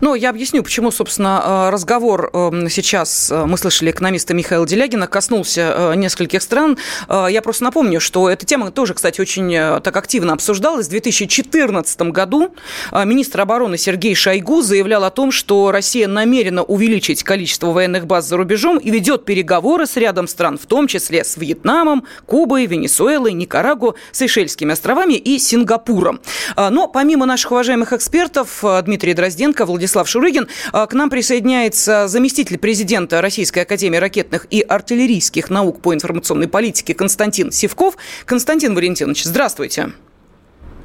[0.00, 5.06] Ну, я объясню, почему, собственно, э, разговор эм, сейчас, э, мы слышали экономиста Михаила Делягина,
[5.06, 6.76] коснулся э, нескольких стран.
[7.08, 10.86] Я просто напомню, что эта тема тоже, кстати, очень так активно обсуждалась.
[10.86, 12.54] В 2014 году
[12.92, 18.36] министр обороны Сергей Шойгу заявлял о том, что Россия намерена увеличить количество военных баз за
[18.36, 23.96] рубежом и ведет переговоры с рядом стран, в том числе с Вьетнамом, Кубой, Венесуэлой, Никарагу,
[24.12, 26.20] Сейшельскими островами и Сингапуром.
[26.56, 30.48] Но помимо наших уважаемых экспертов, Дмитрий Дрозденко, Владислав Шурыгин.
[30.72, 36.94] А, к нам присоединяется заместитель президента Российской Академии ракетных и артиллерийских наук по информационной политике
[36.94, 37.96] Константин Севков.
[38.26, 39.92] Константин Валентинович, здравствуйте.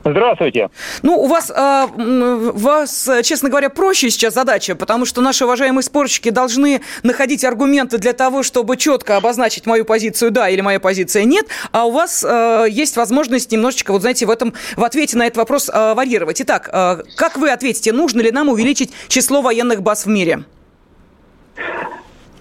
[0.04, 0.70] Здравствуйте.
[1.04, 6.30] Ну, у вас, э, вас, честно говоря, проще сейчас задача, потому что наши уважаемые спорщики
[6.30, 11.48] должны находить аргументы для того, чтобы четко обозначить мою позицию «да» или моя позиция «нет»,
[11.72, 15.38] а у вас э, есть возможность немножечко, вот знаете, в этом, в ответе на этот
[15.38, 16.42] вопрос э, варьировать.
[16.42, 20.44] Итак, э, как вы ответите, нужно ли нам увеличить число военных баз в мире?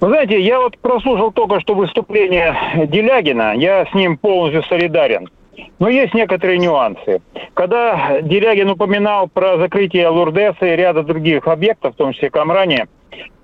[0.01, 5.29] Вы знаете, я вот прослушал только что выступление Делягина, я с ним полностью солидарен.
[5.79, 7.21] Но есть некоторые нюансы.
[7.55, 12.87] Когда Делягин упоминал про закрытие Лурдеса и ряда других объектов, в том числе Камрани,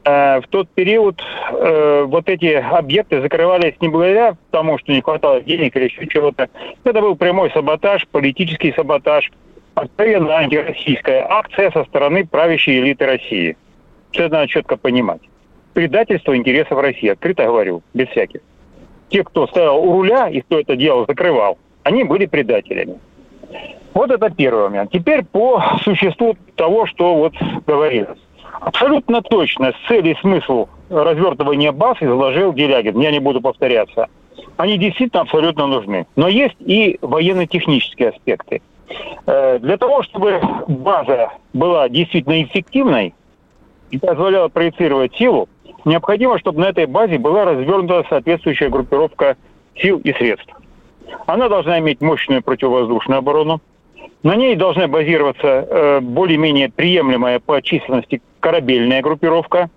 [0.04, 5.40] э, в тот период э, вот эти объекты закрывались не благодаря тому, что не хватало
[5.40, 6.48] денег или еще чего-то.
[6.84, 9.30] Это был прямой саботаж, политический саботаж,
[9.74, 13.56] откровенно антироссийская акция со стороны правящей элиты России.
[14.12, 15.20] Все надо четко понимать.
[15.72, 18.40] Предательство интересов России, открыто говорю, без всяких.
[19.08, 22.98] Те, кто стоял у руля и кто это дело закрывал, они были предателями.
[23.92, 24.90] Вот это первый момент.
[24.90, 27.34] Теперь по существу того, что вот
[27.66, 28.18] говорилось.
[28.60, 32.98] Абсолютно точно с целью и смысл развертывания баз изложил Делягин.
[32.98, 34.08] Я не буду повторяться.
[34.56, 36.06] Они действительно абсолютно нужны.
[36.16, 38.62] Но есть и военно-технические аспекты.
[39.26, 43.14] Э, для того, чтобы база была действительно эффективной
[43.90, 45.48] и позволяла проецировать силу,
[45.84, 49.36] необходимо, чтобы на этой базе была развернута соответствующая группировка
[49.76, 50.52] сил и средств.
[51.26, 53.60] Она должна иметь мощную противовоздушную оборону.
[54.22, 59.70] На ней должна базироваться э, более-менее приемлемая по численности корабельная группировка,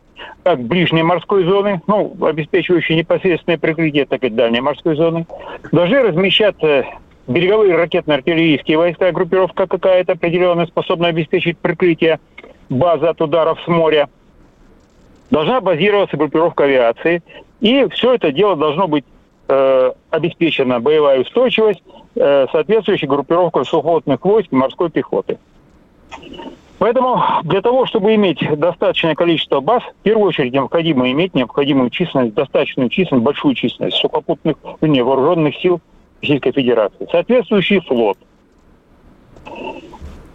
[0.44, 5.26] как ближней морской зоны, ну, обеспечивающие непосредственное прикрытие, так и дальней морской зоны.
[5.72, 6.86] Должны размещаться
[7.28, 12.20] береговые ракетно-артиллерийские войска, группировка какая-то определенная, способная обеспечить прикрытие
[12.70, 14.10] базы от ударов с моря.
[15.30, 17.22] Должна базироваться группировка авиации.
[17.60, 19.04] И все это дело должно быть
[19.48, 21.84] э, обеспечена боевая устойчивость,
[22.16, 25.38] э, соответствующей группировкой сухопутных войск и морской пехоты.
[26.80, 32.36] Поэтому для того, чтобы иметь достаточное количество баз, в первую очередь необходимо иметь необходимую численность,
[32.36, 35.82] достаточную численность, большую численность сухопутных, не, вооруженных сил
[36.22, 37.08] Российской Федерации.
[37.12, 38.18] Соответствующий флот.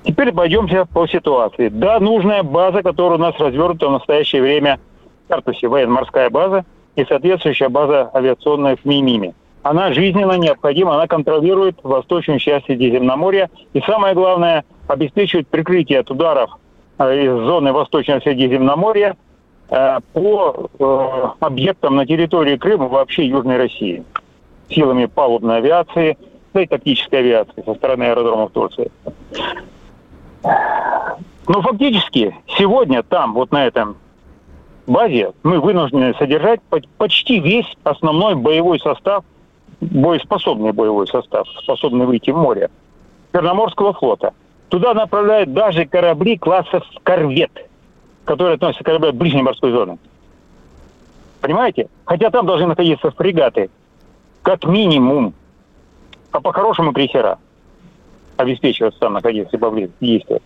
[0.04, 1.68] Теперь пойдемте по ситуации.
[1.68, 4.80] Да, нужная база, которая у нас развернута в настоящее время
[5.26, 6.64] в Картусе, военно-морская база
[6.96, 9.34] и соответствующая база авиационная в Мимиме.
[9.62, 16.50] Она жизненно необходима, она контролирует восточную часть Средиземноморья и самое главное, обеспечивает прикрытие от ударов
[16.98, 19.16] э, из зоны Восточного Средиземноморья
[19.70, 24.04] э, по э, объектам на территории Крыма вообще Южной России
[24.68, 26.18] силами палубной авиации,
[26.54, 28.90] да и тактической авиации со стороны аэродромов Турции.
[30.42, 33.96] Но фактически сегодня там, вот на этом
[34.86, 36.60] базе, мы вынуждены содержать
[36.98, 39.24] почти весь основной боевой состав,
[39.80, 42.70] боеспособный боевой состав, способный выйти в море,
[43.32, 44.32] Черноморского флота.
[44.68, 47.50] Туда направляют даже корабли класса «Корвет»,
[48.24, 49.98] которые относятся к кораблям ближней морской зоны.
[51.40, 51.88] Понимаете?
[52.04, 53.68] Хотя там должны находиться фрегаты
[54.42, 55.34] как минимум,
[56.30, 57.38] а по-хорошему крейсера
[58.36, 60.40] обеспечивать там находиться поблизости действия.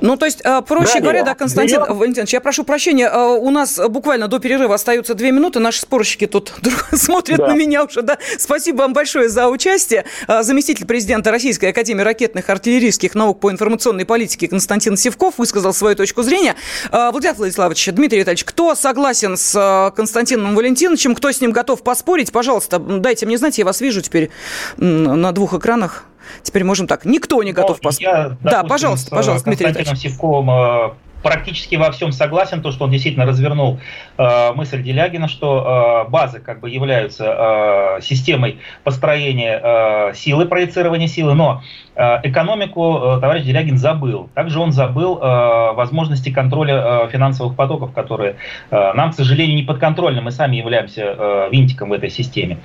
[0.00, 1.02] Ну, то есть, а, проще Далее.
[1.02, 1.96] говоря, да, Константин Берем...
[1.96, 6.26] Валентинович, я прошу прощения, а, у нас буквально до перерыва остаются две минуты, наши спорщики
[6.26, 6.54] тут
[6.92, 7.48] смотрят да.
[7.48, 8.18] на меня уже, да.
[8.38, 10.04] Спасибо вам большое за участие.
[10.26, 15.96] А, заместитель президента Российской Академии ракетных артиллерийских наук по информационной политике Константин Севков высказал свою
[15.96, 16.54] точку зрения.
[16.90, 22.78] Владимир Владиславович, Дмитрий Витальевич, кто согласен с Константином Валентиновичем, кто с ним готов поспорить, пожалуйста,
[22.78, 24.30] дайте мне знать, я вас вижу теперь
[24.78, 26.04] на двух экранах.
[26.42, 27.04] Теперь можем так.
[27.04, 28.38] Никто не готов поспорить.
[28.40, 30.90] Да, пожалуйста, пожалуйста, Дмитрий Константином Севковым э,
[31.22, 33.78] практически во всем согласен, то, что он действительно развернул
[34.18, 41.08] э, мысль Делягина, что э, базы как бы являются э, системой построения э, силы, проецирования
[41.08, 41.62] силы, но
[41.94, 44.30] э, экономику э, товарищ Делягин забыл.
[44.34, 48.36] Также он забыл э, возможности контроля э, финансовых потоков, которые
[48.70, 50.20] э, нам, к сожалению, не подконтрольны.
[50.20, 52.58] Мы сами являемся э, винтиком в этой системе.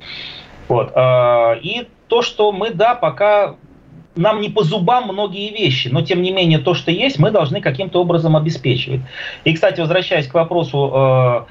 [0.68, 0.92] Вот.
[0.94, 3.56] Э, и то, что мы, да, пока
[4.16, 7.60] нам не по зубам многие вещи, но тем не менее то, что есть, мы должны
[7.60, 9.00] каким-то образом обеспечивать.
[9.44, 11.46] И, кстати, возвращаясь к вопросу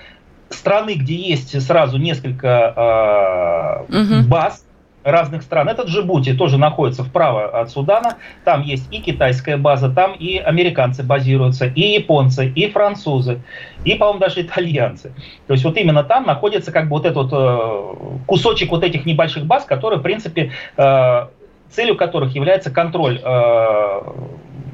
[0.50, 4.28] э, страны, где есть сразу несколько э, угу.
[4.28, 4.65] баз,
[5.06, 5.70] разных стран.
[5.70, 8.18] Этот Джибути тоже находится вправо от Судана.
[8.44, 13.42] Там есть и китайская база, там и американцы базируются, и японцы, и французы,
[13.86, 15.14] и, по-моему, даже итальянцы.
[15.48, 19.46] То есть вот именно там находится как бы вот этот э, кусочек вот этих небольших
[19.46, 21.28] баз, которые, в принципе, э,
[21.70, 24.02] целью которых является контроль э,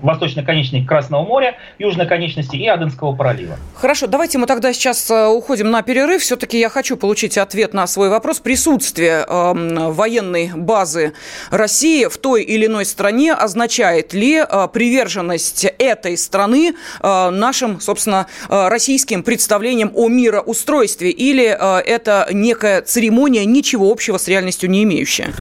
[0.02, 3.58] восточной конечности Красного моря, южной конечности и Аденского пролива.
[3.76, 6.22] Хорошо, давайте мы тогда сейчас э, уходим на перерыв.
[6.22, 8.40] Все-таки я хочу получить ответ на свой вопрос.
[8.40, 9.54] Присутствие э,
[9.90, 11.14] военной базы
[11.50, 18.28] России в той или иной стране означает ли э, приверженность этой страны э, нашим, собственно,
[18.50, 21.12] э, российским представлениям о мироустройстве?
[21.12, 25.34] Или э, это некая церемония, ничего общего с реальностью не имеющая?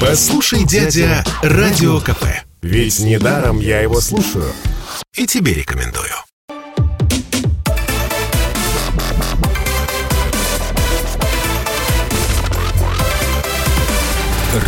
[0.00, 2.49] Послушай, дядя, Радио КП.
[2.62, 4.52] Ведь недаром я его слушаю.
[5.16, 6.10] И тебе рекомендую.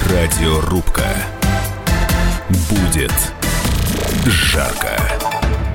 [0.08, 1.06] Радиорубка.
[2.70, 3.12] Будет
[4.24, 5.21] жарко.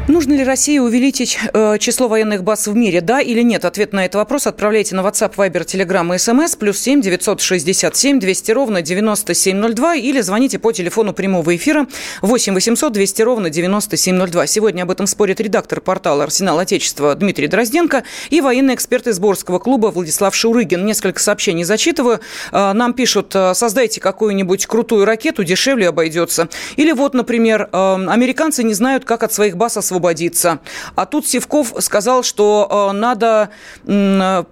[0.07, 3.01] Нужно ли России увеличить э, число военных баз в мире?
[3.01, 3.65] Да или нет?
[3.65, 8.51] Ответ на этот вопрос отправляйте на WhatsApp, Viber, Telegram и SMS плюс 7 967 200
[8.51, 11.87] ровно 9702 или звоните по телефону прямого эфира
[12.21, 14.47] 8 800 200 ровно 9702.
[14.47, 19.60] Сегодня об этом спорит редактор портала «Арсенал Отечества» Дмитрий Дрозденко и военный эксперт из Борского
[19.60, 20.85] клуба Владислав Шурыгин.
[20.85, 22.21] Несколько сообщений зачитываю.
[22.53, 26.47] Э, нам пишут, э, создайте какую-нибудь крутую ракету, дешевле обойдется.
[26.77, 30.60] Или вот, например, э, американцы не знают, как от своих баз освободиться освободиться.
[30.95, 33.50] А тут Севков сказал, что э, надо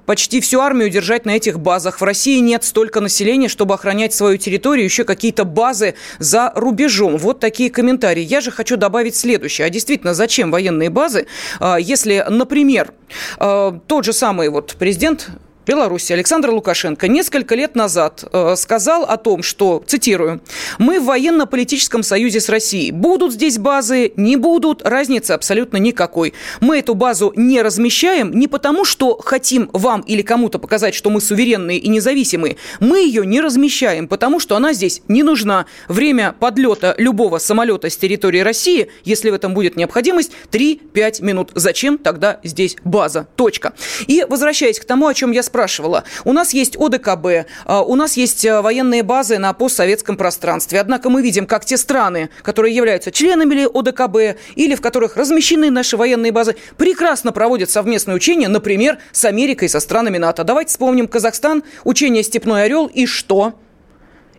[0.06, 2.02] почти всю армию держать на этих базах.
[2.02, 7.18] В России нет столько населения, чтобы охранять свою территорию, еще какие-то базы за рубежом.
[7.18, 8.24] Вот такие комментарии.
[8.24, 9.68] Я же хочу добавить следующее.
[9.68, 11.28] А действительно, зачем военные базы,
[11.60, 12.94] э, если, например,
[13.40, 15.30] э, тот же самый вот президент
[15.66, 20.42] Беларуси Александр Лукашенко несколько лет назад э, сказал о том, что, цитирую,
[20.78, 22.92] «Мы в военно-политическом союзе с Россией.
[22.92, 26.34] Будут здесь базы, не будут, разницы абсолютно никакой.
[26.62, 31.20] Мы эту базу не размещаем не потому, что хотим вам или кому-то показать, что мы
[31.20, 32.58] суверенные и независимые.
[32.80, 35.66] Мы ее не размещаем, потому что она здесь не нужна.
[35.88, 41.52] Время подлета любого самолета с территории России, если в этом будет необходимость, 3-5 минут.
[41.56, 43.28] Зачем тогда здесь база?
[43.36, 43.74] Точка.
[44.06, 46.04] И возвращаясь к тому, о чем я спрашивала, спрашивала.
[46.26, 50.82] У нас есть ОДКБ, а, у нас есть э, военные базы на постсоветском пространстве.
[50.82, 55.96] Однако мы видим, как те страны, которые являются членами ОДКБ или в которых размещены наши
[55.96, 60.44] военные базы, прекрасно проводят совместные учения, например, с Америкой, со странами НАТО.
[60.44, 63.54] Давайте вспомним Казахстан, учение «Степной орел» и что?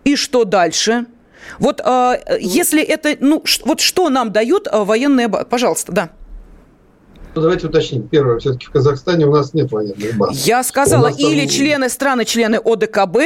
[0.04, 1.06] И что дальше?
[1.58, 5.46] Вот э, если это, ну, вот что нам дает э, военная база?
[5.46, 6.10] Пожалуйста, да.
[7.36, 8.08] Ну, давайте уточним.
[8.08, 10.46] Первое, все-таки в Казахстане у нас нет военных баз.
[10.46, 11.48] Я сказала, или там...
[11.50, 13.18] члены страны, члены ОДКБ,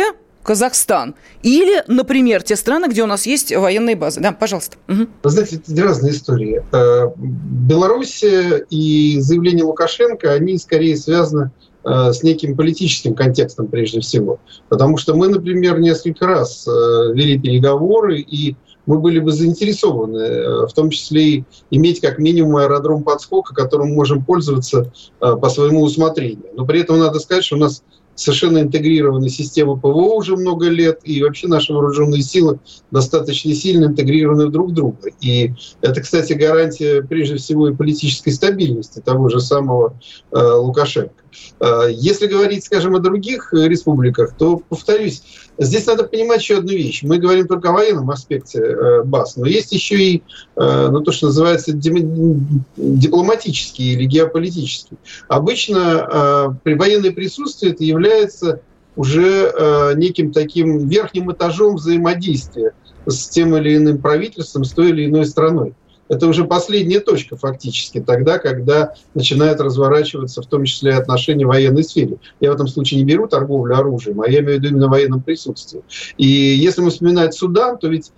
[0.43, 4.21] Казахстан, или, например, те страны, где у нас есть военные базы.
[4.21, 4.79] Да, пожалуйста.
[4.89, 5.07] Угу.
[5.23, 6.65] Вы знаете, это разные истории.
[6.73, 11.53] Э, Беларусь и заявление Лукашенко, они скорее связаны
[11.85, 14.41] э, с неким политическим контекстом прежде всего.
[14.69, 16.71] Потому что мы, например, несколько раз э,
[17.15, 18.57] вели переговоры и
[18.91, 23.91] мы были бы заинтересованы, э, в том числе и иметь как минимум аэродром подскока, которым
[23.91, 26.51] мы можем пользоваться э, по своему усмотрению.
[26.57, 27.85] Но при этом надо сказать, что у нас
[28.17, 32.59] совершенно интегрированная система ПВО уже много лет, и вообще наши вооруженные силы
[32.91, 35.11] достаточно сильно интегрированы друг в друга.
[35.21, 39.95] И это, кстати, гарантия прежде всего и политической стабильности того же самого
[40.33, 41.15] э, Лукашенко.
[41.61, 45.23] Э, если говорить, скажем, о других республиках, то, повторюсь,
[45.65, 47.03] здесь надо понимать еще одну вещь.
[47.03, 50.23] Мы говорим только о военном аспекте э, баз, но есть еще и
[50.57, 54.97] э, ну, то, что называется дипломатический или геополитический.
[55.29, 58.61] Обычно при военной присутствии это является
[58.97, 62.73] уже неким таким верхним этажом взаимодействия
[63.07, 65.75] с тем или иным правительством, с той или иной страной
[66.11, 71.85] это уже последняя точка фактически, тогда, когда начинают разворачиваться в том числе отношения в военной
[71.85, 72.17] сфере.
[72.41, 75.23] Я в этом случае не беру торговлю оружием, а я имею в виду именно военном
[75.23, 75.83] присутствии.
[76.19, 78.11] И если мы вспоминать Судан, то ведь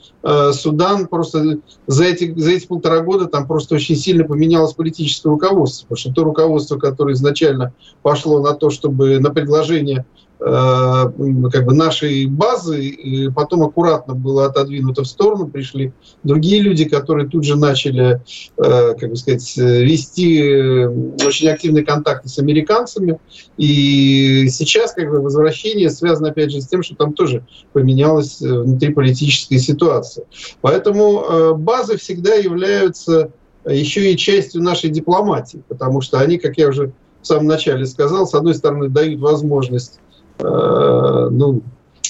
[0.53, 5.87] Судан просто за эти, за эти полтора года там просто очень сильно поменялось политическое руководство,
[5.87, 10.05] потому что то руководство, которое изначально пошло на то, чтобы на предложение
[10.45, 11.05] Э,
[11.53, 15.93] как бы нашей базы, и потом аккуратно было отодвинуто в сторону, пришли
[16.25, 18.21] другие люди, которые тут же начали,
[18.57, 20.85] э, как бы сказать, вести
[21.25, 23.21] очень активные контакты с американцами,
[23.57, 29.61] и сейчас как бы возвращение связано опять же с тем, что там тоже поменялась внутриполитическая
[29.61, 30.12] ситуация.
[30.61, 33.31] Поэтому э, базы всегда являются
[33.69, 38.27] еще и частью нашей дипломатии, потому что они, как я уже в самом начале сказал,
[38.27, 40.01] с одной стороны дают возможность
[40.39, 41.63] Э, ну,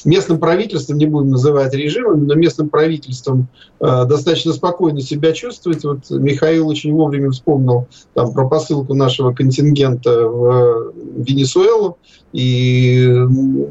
[0.04, 3.46] местным правительством, не будем называть режимом, но местным правительством
[3.78, 5.84] э, достаточно спокойно себя чувствовать.
[5.84, 11.98] Вот Михаил очень вовремя вспомнил там, про посылку нашего контингента в Венесуэлу.
[12.32, 13.16] И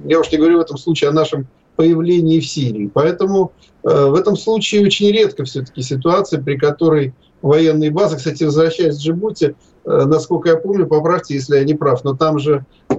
[0.06, 1.48] я уж не говорю в этом случае о нашем
[1.82, 2.92] появлении в Сирии.
[2.94, 3.54] Поэтому
[3.84, 9.02] э, в этом случае очень редко все-таки ситуация, при которой военные базы, кстати, возвращаясь к
[9.02, 12.96] Джибути, Э, насколько я помню, поправьте, если я не прав, но там же э,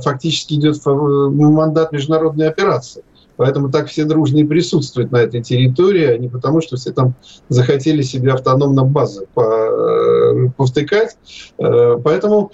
[0.00, 3.02] фактически идет мандат международной операции.
[3.38, 7.14] Поэтому так все дружно и присутствуют на этой территории, а не потому, что все там
[7.48, 11.16] захотели себе автономно базы э, повтыкать.
[11.56, 12.50] Поэтому,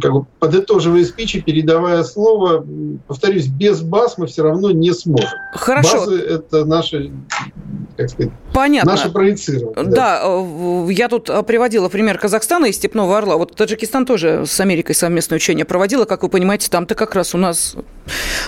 [0.00, 2.66] как бы подытоживая спич и передавая слово,
[3.06, 5.38] повторюсь, без баз мы все равно не сможем.
[5.52, 5.98] Хорошо.
[5.98, 7.12] Базы– это наши
[7.98, 8.92] как сказать, Понятно.
[8.92, 9.74] наше проецирование.
[9.90, 10.22] Да.
[10.22, 13.36] да, я тут приводила пример Казахстана и Степного Орла.
[13.36, 16.06] Вот Таджикистан тоже с Америкой совместное учение проводила.
[16.06, 17.76] Как вы понимаете, там-то как раз у нас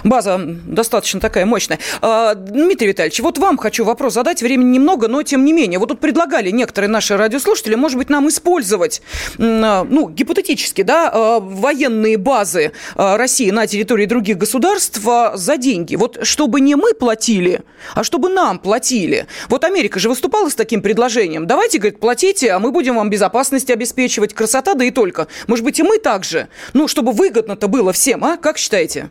[0.04, 1.78] база достаточно такая мощная.
[2.00, 4.42] А, Дмитрий Витальевич, вот вам хочу вопрос задать.
[4.42, 5.78] Времени немного, но тем не менее.
[5.78, 9.02] Вот тут предлагали некоторые наши радиослушатели, может быть, нам использовать,
[9.36, 15.00] ну, гипотетически, да, военные базы России на территории других государств
[15.34, 15.96] за деньги.
[15.96, 17.62] Вот чтобы не мы платили,
[17.94, 19.26] а чтобы нам платили.
[19.48, 21.46] Вот Америка же выступала с таким предложением.
[21.46, 24.34] Давайте, говорит, платите, а мы будем вам безопасность обеспечивать.
[24.34, 25.28] Красота, да и только.
[25.46, 26.48] Может быть, и мы также.
[26.72, 28.36] Ну, чтобы выгодно-то было всем, а?
[28.36, 29.10] Как считаете?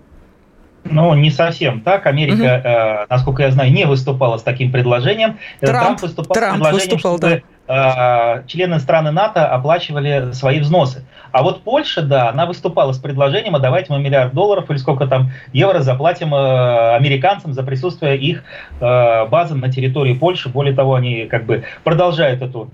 [0.83, 2.05] Ну, не совсем так.
[2.05, 2.43] Америка, угу.
[2.43, 5.37] э, насколько я знаю, не выступала с таким предложением.
[5.59, 8.41] Трамп, Трамп выступал Трамп с предложением, выступал, чтобы да.
[8.43, 11.05] э, члены страны НАТО оплачивали свои взносы.
[11.31, 15.05] А вот Польша, да, она выступала с предложением, а давайте мы миллиард долларов или сколько
[15.07, 18.43] там евро заплатим э, американцам за присутствие их
[18.79, 20.49] э, базы на территории Польши.
[20.49, 22.69] Более того, они как бы продолжают эту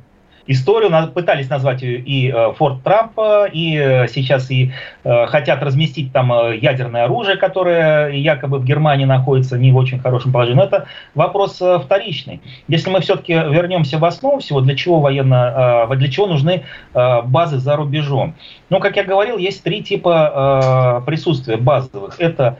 [0.48, 0.92] историю.
[1.14, 4.72] Пытались назвать и э, Форт Трампа, и э, сейчас и
[5.04, 10.32] э, хотят разместить там ядерное оружие, которое якобы в Германии находится не в очень хорошем
[10.32, 10.58] положении.
[10.58, 12.42] Но это вопрос вторичный.
[12.68, 17.76] Если мы все-таки вернемся в основу всего, для чего военно, для чего нужны базы за
[17.76, 18.36] рубежом?
[18.70, 22.20] Ну, как я говорил, есть три типа присутствия базовых.
[22.20, 22.58] Это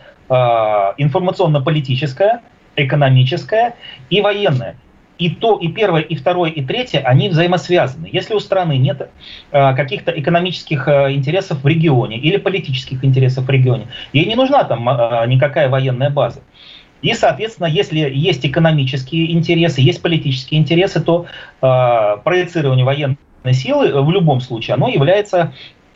[0.98, 2.42] информационно-политическое,
[2.76, 3.76] экономическое
[4.10, 4.76] и военное
[5.18, 8.10] и то, и первое, и второе, и третье, они взаимосвязаны.
[8.12, 9.10] Если у страны нет
[9.52, 14.64] э, каких-то экономических э, интересов в регионе или политических интересов в регионе, ей не нужна
[14.64, 16.42] там э, никакая военная база.
[17.02, 21.28] И, соответственно, если есть экономические интересы, есть политические интересы, то
[21.62, 23.18] э, проецирование военной
[23.52, 25.54] силы в любом случае, оно является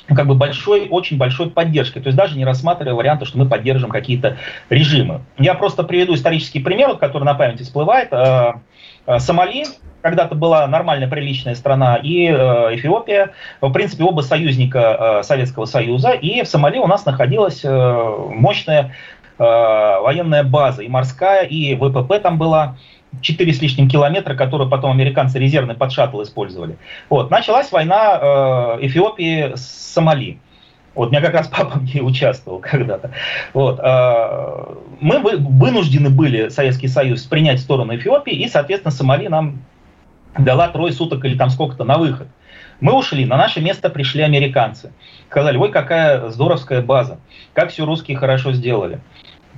[0.07, 2.01] как бы большой, очень большой поддержкой.
[2.01, 4.37] То есть даже не рассматривая варианты, что мы поддержим какие-то
[4.69, 5.21] режимы.
[5.37, 8.09] Я просто приведу исторический пример, который на памяти всплывает.
[9.09, 9.65] Э, Сомали
[10.01, 16.11] когда-то была нормальная, приличная страна, и э, Эфиопия, в принципе, оба союзника э, Советского Союза,
[16.11, 18.95] и в Сомали у нас находилась мощная
[19.37, 22.75] военная база, и морская, и ВПП там была,
[23.21, 26.77] 4 с лишним километра, которые потом американцы резервный под шаттл использовали.
[27.09, 27.31] Вот.
[27.31, 30.39] Началась война Эфиопии с Сомали.
[30.99, 33.11] Вот, у меня как раз папа в ней участвовал когда-то.
[33.53, 39.59] Вот, э, мы вынуждены были, Советский Союз, принять сторону Эфиопии, и, соответственно, Сомали нам
[40.37, 42.27] дала трое суток или там сколько-то на выход.
[42.81, 44.91] Мы ушли, на наше место пришли американцы.
[45.29, 47.19] Сказали, ой, какая здоровская база,
[47.53, 48.99] как все русские хорошо сделали.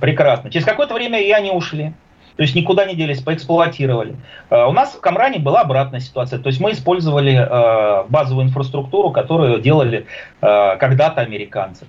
[0.00, 0.48] Прекрасно.
[0.48, 1.92] Через какое-то время и они ушли.
[2.36, 4.16] То есть никуда не делись, поэксплуатировали.
[4.50, 6.38] Uh, у нас в Камране была обратная ситуация.
[6.38, 10.06] То есть мы использовали uh, базовую инфраструктуру, которую делали
[10.40, 11.86] uh, когда-то американцы.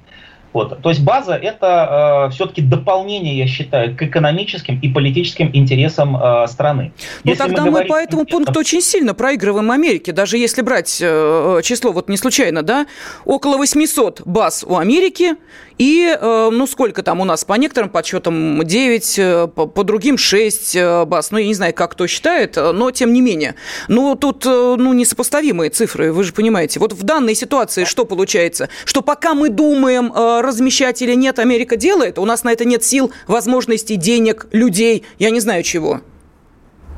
[0.54, 0.82] Вот.
[0.82, 6.48] То есть база это э, все-таки дополнение, я считаю, к экономическим и политическим интересам э,
[6.48, 6.94] страны.
[7.24, 10.62] Ну если тогда мы, говорим, мы по этому пункту очень сильно проигрываем Америке, даже если
[10.62, 12.86] брать э, число, вот не случайно, да,
[13.26, 15.34] около 800 баз у Америки
[15.78, 20.18] и, э, ну, сколько там у нас, по некоторым подсчетам 9, э, по, по другим
[20.18, 23.56] 6 э, баз, ну, я не знаю, как кто считает, но тем не менее.
[23.88, 26.80] Ну, тут, ну, несопоставимые цифры, вы же понимаете.
[26.80, 28.70] Вот в данной ситуации что получается?
[28.86, 32.18] Что пока мы думаем размещать или нет, Америка делает.
[32.18, 36.02] У нас на это нет сил, возможностей, денег, людей, я не знаю чего.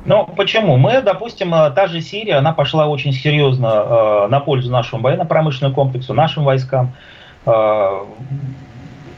[0.06, 0.78] Ну, почему?
[0.78, 6.14] Мы, допустим, та же Сирия, она пошла очень серьезно э, на пользу нашему военно-промышленному комплексу,
[6.14, 6.94] нашим войскам.
[7.46, 8.06] Э,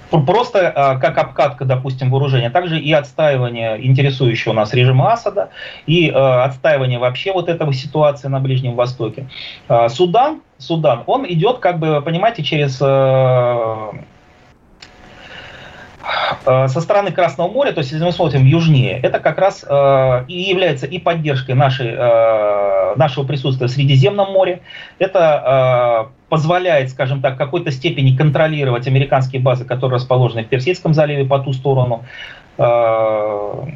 [0.09, 5.49] просто э, как обкатка, допустим, вооружения, также и отстаивание интересующего нас режима Асада,
[5.85, 9.27] и э, отстаивание вообще вот этого ситуации на Ближнем Востоке.
[9.89, 12.81] Судан, Судан, он идет, как бы, понимаете, через...
[16.45, 20.25] Э, со стороны Красного моря, то есть если мы смотрим южнее, это как раз э,
[20.27, 24.61] и является и поддержкой нашей, э, нашего присутствия в Средиземном море.
[24.99, 31.25] Это позволяет, скажем так, в какой-то степени контролировать американские базы, которые расположены в Персидском заливе
[31.25, 32.03] по ту сторону.
[32.57, 33.67] То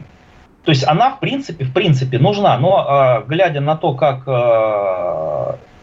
[0.65, 4.25] есть она в принципе, в принципе нужна, но глядя на то, как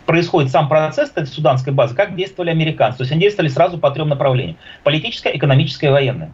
[0.05, 2.99] происходит сам процесс этой суданской базы, как действовали американцы.
[2.99, 4.57] То есть они действовали сразу по трем направлениям.
[4.83, 6.33] Политическое, экономическое и военное.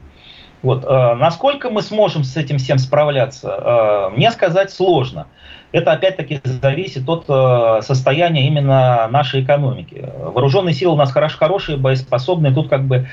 [0.65, 0.83] Вот.
[0.83, 5.27] Э, насколько мы сможем с этим всем справляться, э, мне сказать сложно.
[5.73, 10.09] Это опять-таки зависит от э, состояния именно нашей экономики.
[10.17, 12.55] Вооруженные силы у нас хорош, хорошие, боеспособные.
[12.55, 13.07] Тут как бы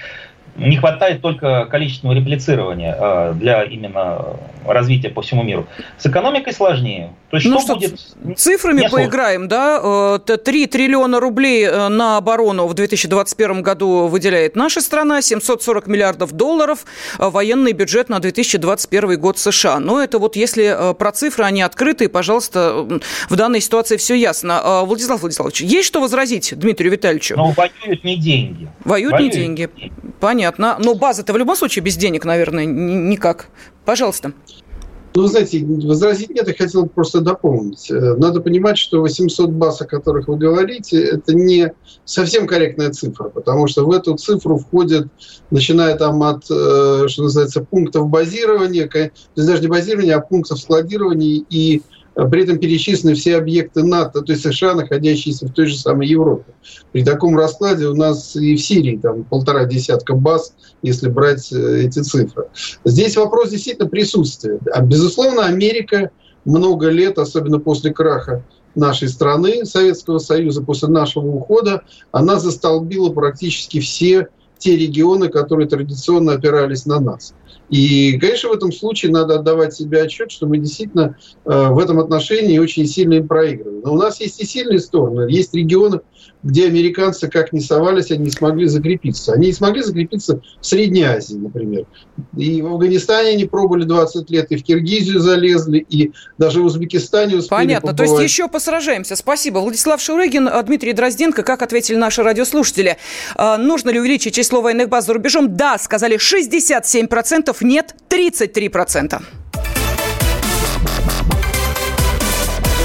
[0.56, 5.68] не хватает только количественного реплицирования э, для именно развития по всему миру.
[5.98, 7.14] С экономикой сложнее.
[7.30, 8.38] То есть ну что, что будет...
[8.38, 10.20] Цифрами поиграем, да?
[10.20, 16.34] 3 э, триллиона рублей э, на оборону в 2021 году выделяет наша страна, 740 миллиардов
[16.34, 16.86] долларов
[17.18, 19.80] военный бюджет на 2021 год США.
[19.80, 22.86] Но это вот если про цифры, они открыты, пожалуйста,
[23.30, 24.84] в данной ситуации все ясно.
[24.86, 27.36] Владислав Владиславович, есть что возразить Дмитрию Витальевичу?
[27.38, 28.68] Ну, воюют не деньги.
[28.84, 29.70] Воюют, воюют не деньги.
[30.20, 30.78] Понятно понятно.
[30.80, 33.48] Но база-то в любом случае без денег, наверное, никак.
[33.86, 34.34] Пожалуйста.
[35.14, 37.92] Ну, знаете, возразить нет, я хотел просто дополнить.
[37.92, 41.74] Э, надо понимать, что 800 баз, о которых вы говорите, это не
[42.06, 45.08] совсем корректная цифра, потому что в эту цифру входит,
[45.50, 51.44] начиная там от, э, что называется, пунктов базирования, то даже не базирования, а пунктов складирования
[51.50, 51.82] и
[52.14, 56.54] при этом перечислены все объекты НАТО, то есть США, находящиеся в той же самой Европе.
[56.92, 61.84] При таком раскладе у нас и в Сирии там полтора десятка баз, если брать э,
[61.86, 62.48] эти цифры.
[62.84, 64.60] Здесь вопрос действительно присутствия.
[64.74, 66.12] А, безусловно, Америка
[66.44, 68.44] много лет, особенно после краха
[68.76, 76.34] нашей страны, Советского Союза, после нашего ухода, она застолбила практически все те регионы, которые традиционно
[76.34, 77.34] опирались на нас.
[77.70, 82.00] И, конечно, в этом случае надо отдавать себе отчет, что мы действительно э, в этом
[82.00, 83.82] отношении очень сильно им проигрываем.
[83.84, 85.32] Но у нас есть и сильные стороны.
[85.32, 86.02] Есть регионы,
[86.44, 89.34] где американцы как ни совались, они не смогли закрепиться.
[89.34, 91.86] Они не смогли закрепиться в Средней Азии, например.
[92.36, 97.38] И в Афганистане они пробовали 20 лет, и в Киргизию залезли, и даже в Узбекистане
[97.38, 98.16] успели Понятно, побывать.
[98.16, 99.16] то есть еще посражаемся.
[99.16, 99.60] Спасибо.
[99.60, 102.98] Владислав Шурыгин, Дмитрий Дрозденко, как ответили наши радиослушатели?
[103.36, 105.56] А, нужно ли увеличить число военных баз за рубежом?
[105.56, 109.22] Да, сказали 67%, нет 33%.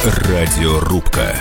[0.04, 1.34] Радиорубка.